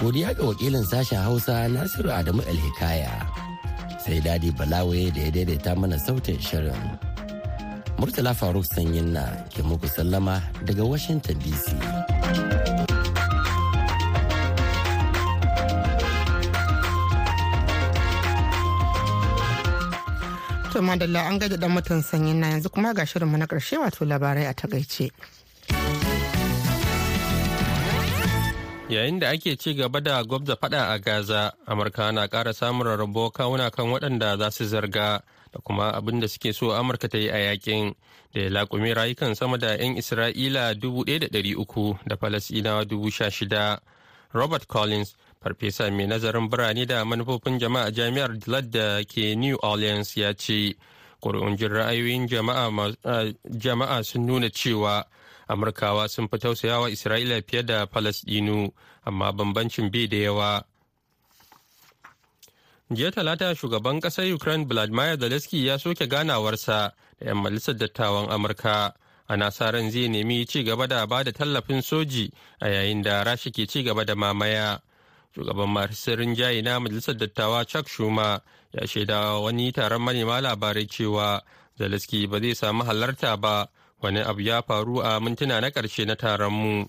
Godiya 0.00 0.34
ga 0.34 0.42
wakilin 0.46 0.84
sashen 0.84 1.18
Hausa 1.22 1.68
Nasiru 1.68 2.10
Adamu 2.12 2.42
Alhikaya 2.50 3.12
sai 4.04 4.20
Dadi 4.20 4.50
Balawe 4.58 5.10
da 5.14 5.20
ya 5.26 5.30
daidaita 5.30 5.76
mana 5.76 5.98
sautin 5.98 6.38
shirin. 6.40 6.82
Murtala 7.98 8.34
Faruk 8.34 8.64
Sanyin 8.66 9.12
na 9.14 9.24
ke 9.54 9.62
muku 9.62 9.86
sallama 9.88 10.42
daga 10.66 10.84
Washington 10.86 11.36
DC. 11.42 11.66
To 20.74 20.82
madalla 20.82 21.22
an 21.30 21.38
gaji 21.38 21.56
dan 21.56 21.70
mutum 21.70 22.02
sanyin 22.02 22.42
na 22.42 22.46
yanzu 22.50 22.68
kuma 22.68 22.92
ga 22.94 23.06
shirinmu 23.06 23.38
na 23.38 23.46
ƙarshe 23.46 23.78
wato 23.78 24.04
labarai 24.04 24.50
a 24.50 24.54
taƙaice. 24.54 25.10
Yayin 28.88 29.18
da 29.18 29.28
ake 29.30 29.56
ci 29.56 29.74
gaba 29.74 30.00
da 30.00 30.22
gwabza 30.22 30.56
fada 30.56 30.90
a 30.92 30.98
Gaza, 30.98 31.52
Amurka 31.66 32.12
na 32.12 32.26
ƙara 32.28 32.52
samun 32.54 32.86
rarrabo 32.86 33.30
kawuna 33.32 33.70
kan 33.70 33.86
waɗanda 33.86 34.38
za 34.38 34.50
su 34.50 34.64
zarga 34.64 35.22
da 35.52 35.60
kuma 35.64 35.90
abin 35.92 36.20
da 36.20 36.28
suke 36.28 36.52
so 36.54 36.68
Amurka 36.70 37.08
ta 37.08 37.18
yi 37.18 37.28
a 37.28 37.36
yaƙin 37.56 37.94
da 38.34 38.40
ya 38.40 38.50
laƙumi 38.50 38.94
rayukan 38.94 39.34
sama 39.36 39.58
da 39.58 39.74
'yan 39.74 39.96
Isra'ila 39.96 40.74
1,300 40.78 41.98
da 42.06 42.16
Falasɗinawa 42.16 42.84
16,000. 42.86 43.80
Robert 44.34 44.66
Collins, 44.68 45.14
farfesa 45.42 45.90
mai 45.90 46.06
nazarin 46.06 46.48
birane 46.50 46.86
da 46.86 47.04
manufofin 47.04 47.58
jama'a 47.58 47.90
jami'ar 47.90 48.36
Dillard 48.38 48.70
da 48.70 49.02
ke 49.04 49.34
New 49.36 49.56
Orleans 49.62 50.16
ya 50.16 50.34
ce, 50.34 50.76
ƙuri'un 51.22 51.56
ra'ayoyin 51.56 52.28
jama'a 53.58 54.04
sun 54.04 54.26
nuna 54.26 54.50
cewa 54.50 55.04
amurkawa 55.48 56.08
sun 56.08 56.28
fi 56.28 56.38
tausayawa 56.38 56.90
isra'ila 56.90 57.42
fiye 57.42 57.62
da 57.62 57.86
falasdinu 57.86 58.70
amma 59.04 59.32
bambancin 59.32 59.90
bai 59.90 60.06
da 60.06 60.16
yawa. 60.16 60.64
Jiya 62.90 63.10
talata 63.10 63.54
shugaban 63.54 64.00
ƙasar 64.00 64.32
ukraine 64.34 64.64
vladimir 64.66 65.16
zelensky 65.18 65.64
ya 65.66 65.78
soke 65.78 66.06
ganawarsa 66.06 66.92
da 67.20 67.26
'yan 67.26 67.36
majalisar 67.36 67.74
dattawan 67.76 68.28
amurka. 68.30 68.92
Ana 69.28 69.50
sa 69.50 69.70
ran 69.70 69.90
zai 69.90 70.08
nemi 70.08 70.44
ci 70.46 70.62
gaba 70.64 70.86
da 70.86 71.06
ba 71.06 71.24
da 71.24 71.32
tallafin 71.32 71.80
soji 71.82 72.30
a 72.60 72.68
yayin 72.68 73.02
da 73.02 73.24
rashi 73.24 73.50
ke 73.50 73.66
ci 73.66 73.82
gaba 73.82 74.04
da 74.04 74.14
mamaya. 74.14 74.80
Shugaban 75.34 75.68
masu 75.72 76.14
rinjaye 76.16 76.62
na 76.62 76.78
majalisar 76.78 77.16
dattawa 77.16 77.64
chuck 77.66 77.88
schumer 77.88 78.40
ya 78.72 78.86
shaida 78.86 79.40
wani 79.40 79.72
taron 79.72 80.02
manema 80.02 80.40
labarai 80.40 80.86
cewa 80.86 81.40
zelensky 81.78 82.26
ba 82.28 82.38
zai 82.40 82.54
samu 82.54 82.84
halarta 82.84 83.36
ba 83.40 83.66
wani 84.04 84.20
abu 84.20 84.40
ya 84.40 84.62
faru 84.62 85.00
a 85.00 85.20
mintuna 85.20 85.60
na 85.60 85.70
ƙarshe 85.70 86.04
na 86.06 86.14
taron 86.14 86.52
mu. 86.52 86.86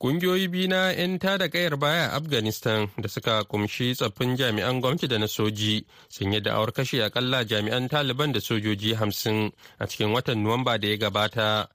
Ƙungiyoyi 0.00 0.48
biyu 0.48 0.68
na 0.68 0.90
'yan 0.92 1.18
tada 1.18 1.48
kayar 1.48 1.76
baya 1.78 2.08
a 2.10 2.16
Afghanistan 2.16 2.88
da 2.98 3.08
suka 3.08 3.44
kumshi 3.44 3.94
tsaffin 3.94 4.36
jami'an 4.36 4.80
gwamnati 4.80 5.06
da 5.08 5.18
na 5.18 5.26
soji 5.26 5.84
sun 6.08 6.32
yi 6.32 6.40
da'awar 6.40 6.72
kashe 6.72 7.04
akalla 7.04 7.44
jami'an 7.44 7.88
Taliban 7.88 8.32
da 8.32 8.40
sojoji 8.40 8.94
hamsin 8.96 9.52
a 9.78 9.86
cikin 9.86 10.10
watan 10.12 10.42
Nuwamba 10.42 10.80
da 10.80 10.88
ya 10.88 10.96
gabata. 10.96 11.68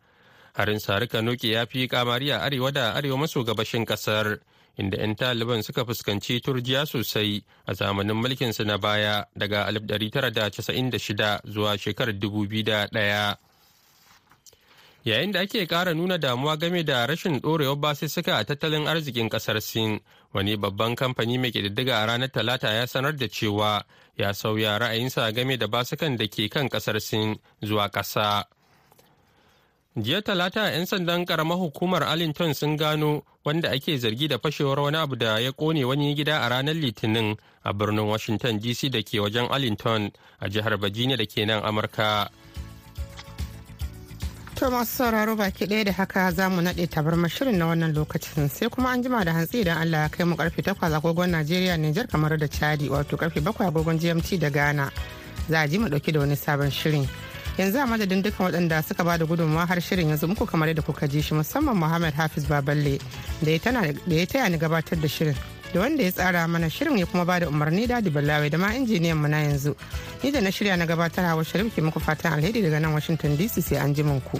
Harin 0.55 0.79
sarika 0.79 1.21
noke 1.21 1.47
ya 1.53 1.65
fi 1.65 1.87
kamari 1.87 2.31
a 2.31 2.39
arewa 2.41 2.73
da 2.73 2.93
arewa 2.97 3.17
maso 3.19 3.43
gabashin 3.43 3.85
ƙasar. 3.85 4.39
Inda 4.77 4.97
'yan 4.97 5.15
taliban 5.15 5.63
suka 5.63 5.85
fuskanci 5.85 6.41
turjiya 6.41 6.85
sosai 6.85 7.43
a 7.67 7.73
zamanin 7.73 8.15
mulkinsu 8.15 8.63
na 8.65 8.77
baya 8.77 9.25
daga 9.35 9.67
1996 9.71 11.41
zuwa 11.47 11.77
shekarar 11.77 12.13
2001 12.15 13.35
yayin 15.05 15.31
da 15.31 15.39
ake 15.39 15.65
kara 15.67 15.93
nuna 15.93 16.17
damuwa 16.17 16.57
game 16.57 16.83
da 16.83 17.05
rashin 17.07 17.39
ɗorewar 17.39 17.75
basussuka 17.77 18.37
a 18.37 18.43
tattalin 18.43 18.87
arzikin 18.87 19.29
ƙasar 19.29 19.61
sin 19.61 19.99
wani 20.33 20.57
babban 20.57 20.95
kamfani 20.95 21.37
mai 21.37 21.51
ƙididdiga 21.51 22.01
a 22.01 22.05
ranar 22.07 22.31
talata 22.31 22.73
ya 22.73 22.87
sanar 22.87 23.15
da 23.15 23.27
cewa 23.27 23.83
ya 24.17 24.33
sauya 24.33 24.79
ra'ayinsa 24.79 25.31
game 25.33 25.57
da 25.57 25.67
basukan 25.67 26.17
da 26.17 26.27
ke 26.27 26.49
kan 26.49 26.67
ƙasar 26.69 26.99
sin 27.01 27.37
zuwa 27.61 27.89
ƙasa. 27.89 28.45
Jiya 29.95 30.21
talata 30.21 30.71
'yan 30.71 30.85
sandan 30.85 31.25
karamar 31.25 31.57
hukumar 31.57 32.03
arlington 32.03 32.53
sun 32.53 32.75
gano 32.77 33.23
wanda 33.45 33.71
ake 33.71 33.97
zargi 33.97 34.27
da 34.27 34.37
fashewar 34.39 34.79
wani 34.79 34.97
abu 34.97 35.15
da 35.15 35.39
ya 35.39 35.51
ƙone 35.51 35.85
wani 35.87 36.15
gida 36.15 36.41
a 36.43 36.49
ranar 36.49 36.75
litinin 36.75 37.37
a 37.63 37.73
birnin 37.73 38.03
washington 38.07 38.59
dc 38.59 38.91
da 38.91 38.99
ke 39.01 39.19
wajen 39.23 39.47
arlington 39.51 40.11
a 40.39 40.49
jihar 40.49 40.75
virginia 40.79 41.15
da 41.17 41.25
ke 41.25 41.45
nan 41.47 41.63
amurka 41.63 42.27
To 44.55 44.69
masu 44.71 44.95
sauraro 44.97 45.35
baki 45.35 45.65
ɗaya 45.67 45.83
da 45.85 45.91
haka 45.91 46.31
za 46.31 46.49
mu 46.49 46.61
naɗe 46.61 46.87
tabarmar 46.87 47.29
shirin 47.29 47.57
na 47.57 47.65
wannan 47.67 47.91
lokacin 47.93 48.49
sai 48.49 48.69
kuma 48.69 48.89
an 48.89 49.03
jima 49.03 49.23
da 49.25 49.31
hantsi 49.33 49.61
idan 49.63 49.77
Allah 49.77 50.03
ya 50.03 50.09
kai 50.09 50.23
mu 50.25 50.35
ƙarfe 50.35 50.61
takwas 50.63 50.93
agogon 50.93 51.29
Najeriya 51.31 51.75
Nijar 51.77 52.07
kamar 52.07 52.37
da 52.37 52.47
Chadi 52.47 52.87
wato 52.89 53.17
ƙarfe 53.17 53.39
bakwai 53.43 53.67
agogon 53.67 53.99
GMT 53.99 54.39
da 54.39 54.49
Ghana. 54.49 54.91
Za 55.49 55.59
a 55.61 55.67
ji 55.67 55.77
mu 55.77 55.87
ɗauki 55.89 56.11
da 56.13 56.19
wani 56.19 56.35
sabon 56.35 56.71
shirin. 56.71 57.03
Yanzu 57.57 57.77
a 57.79 57.85
madadin 57.87 58.21
dukkan 58.23 58.45
waɗanda 58.51 58.83
suka 58.83 59.03
ba 59.03 59.17
da 59.17 59.25
gudunmawa 59.25 59.65
har 59.67 59.79
shirin 59.81 60.09
yanzu 60.09 60.27
muku 60.27 60.45
kamar 60.45 60.67
yadda 60.67 60.81
kuka 60.81 61.07
ji 61.07 61.21
shi 61.21 61.33
musamman 61.33 61.75
muhammad 61.77 62.13
hafiz 62.13 62.45
baballe 62.45 62.99
da 63.41 63.51
ya 63.51 64.25
taya 64.27 64.49
ni 64.49 64.57
gabatar 64.57 64.99
da 64.99 65.07
shirin 65.07 65.35
da 65.73 65.79
wanda 65.79 66.03
ya 66.03 66.11
tsara 66.11 66.47
mana 66.47 66.69
shirin 66.69 66.97
ya 66.97 67.05
kuma 67.05 67.25
ba 67.25 67.39
da 67.39 67.47
umarni 67.47 67.87
da 67.87 68.01
ballawai 68.01 68.49
da 68.49 68.57
ma 68.57 68.73
injiniyan 68.75 69.17
mu 69.17 69.27
na 69.27 69.37
yanzu 69.43 69.75
ni 70.23 70.31
da 70.31 70.41
na 70.41 70.49
shirya 70.51 70.77
na 70.77 70.85
gabatar 70.85 71.23
hawa 71.25 71.43
sharif 71.43 71.73
ke 71.75 71.81
muku 71.81 71.99
fatan 71.99 72.33
alheri 72.33 72.61
daga 72.61 72.79
nan 72.79 72.93
washington 72.93 73.37
dc 73.37 73.61
sai 73.63 73.77
an 73.79 73.93
ji 73.93 74.03
ku. 74.03 74.39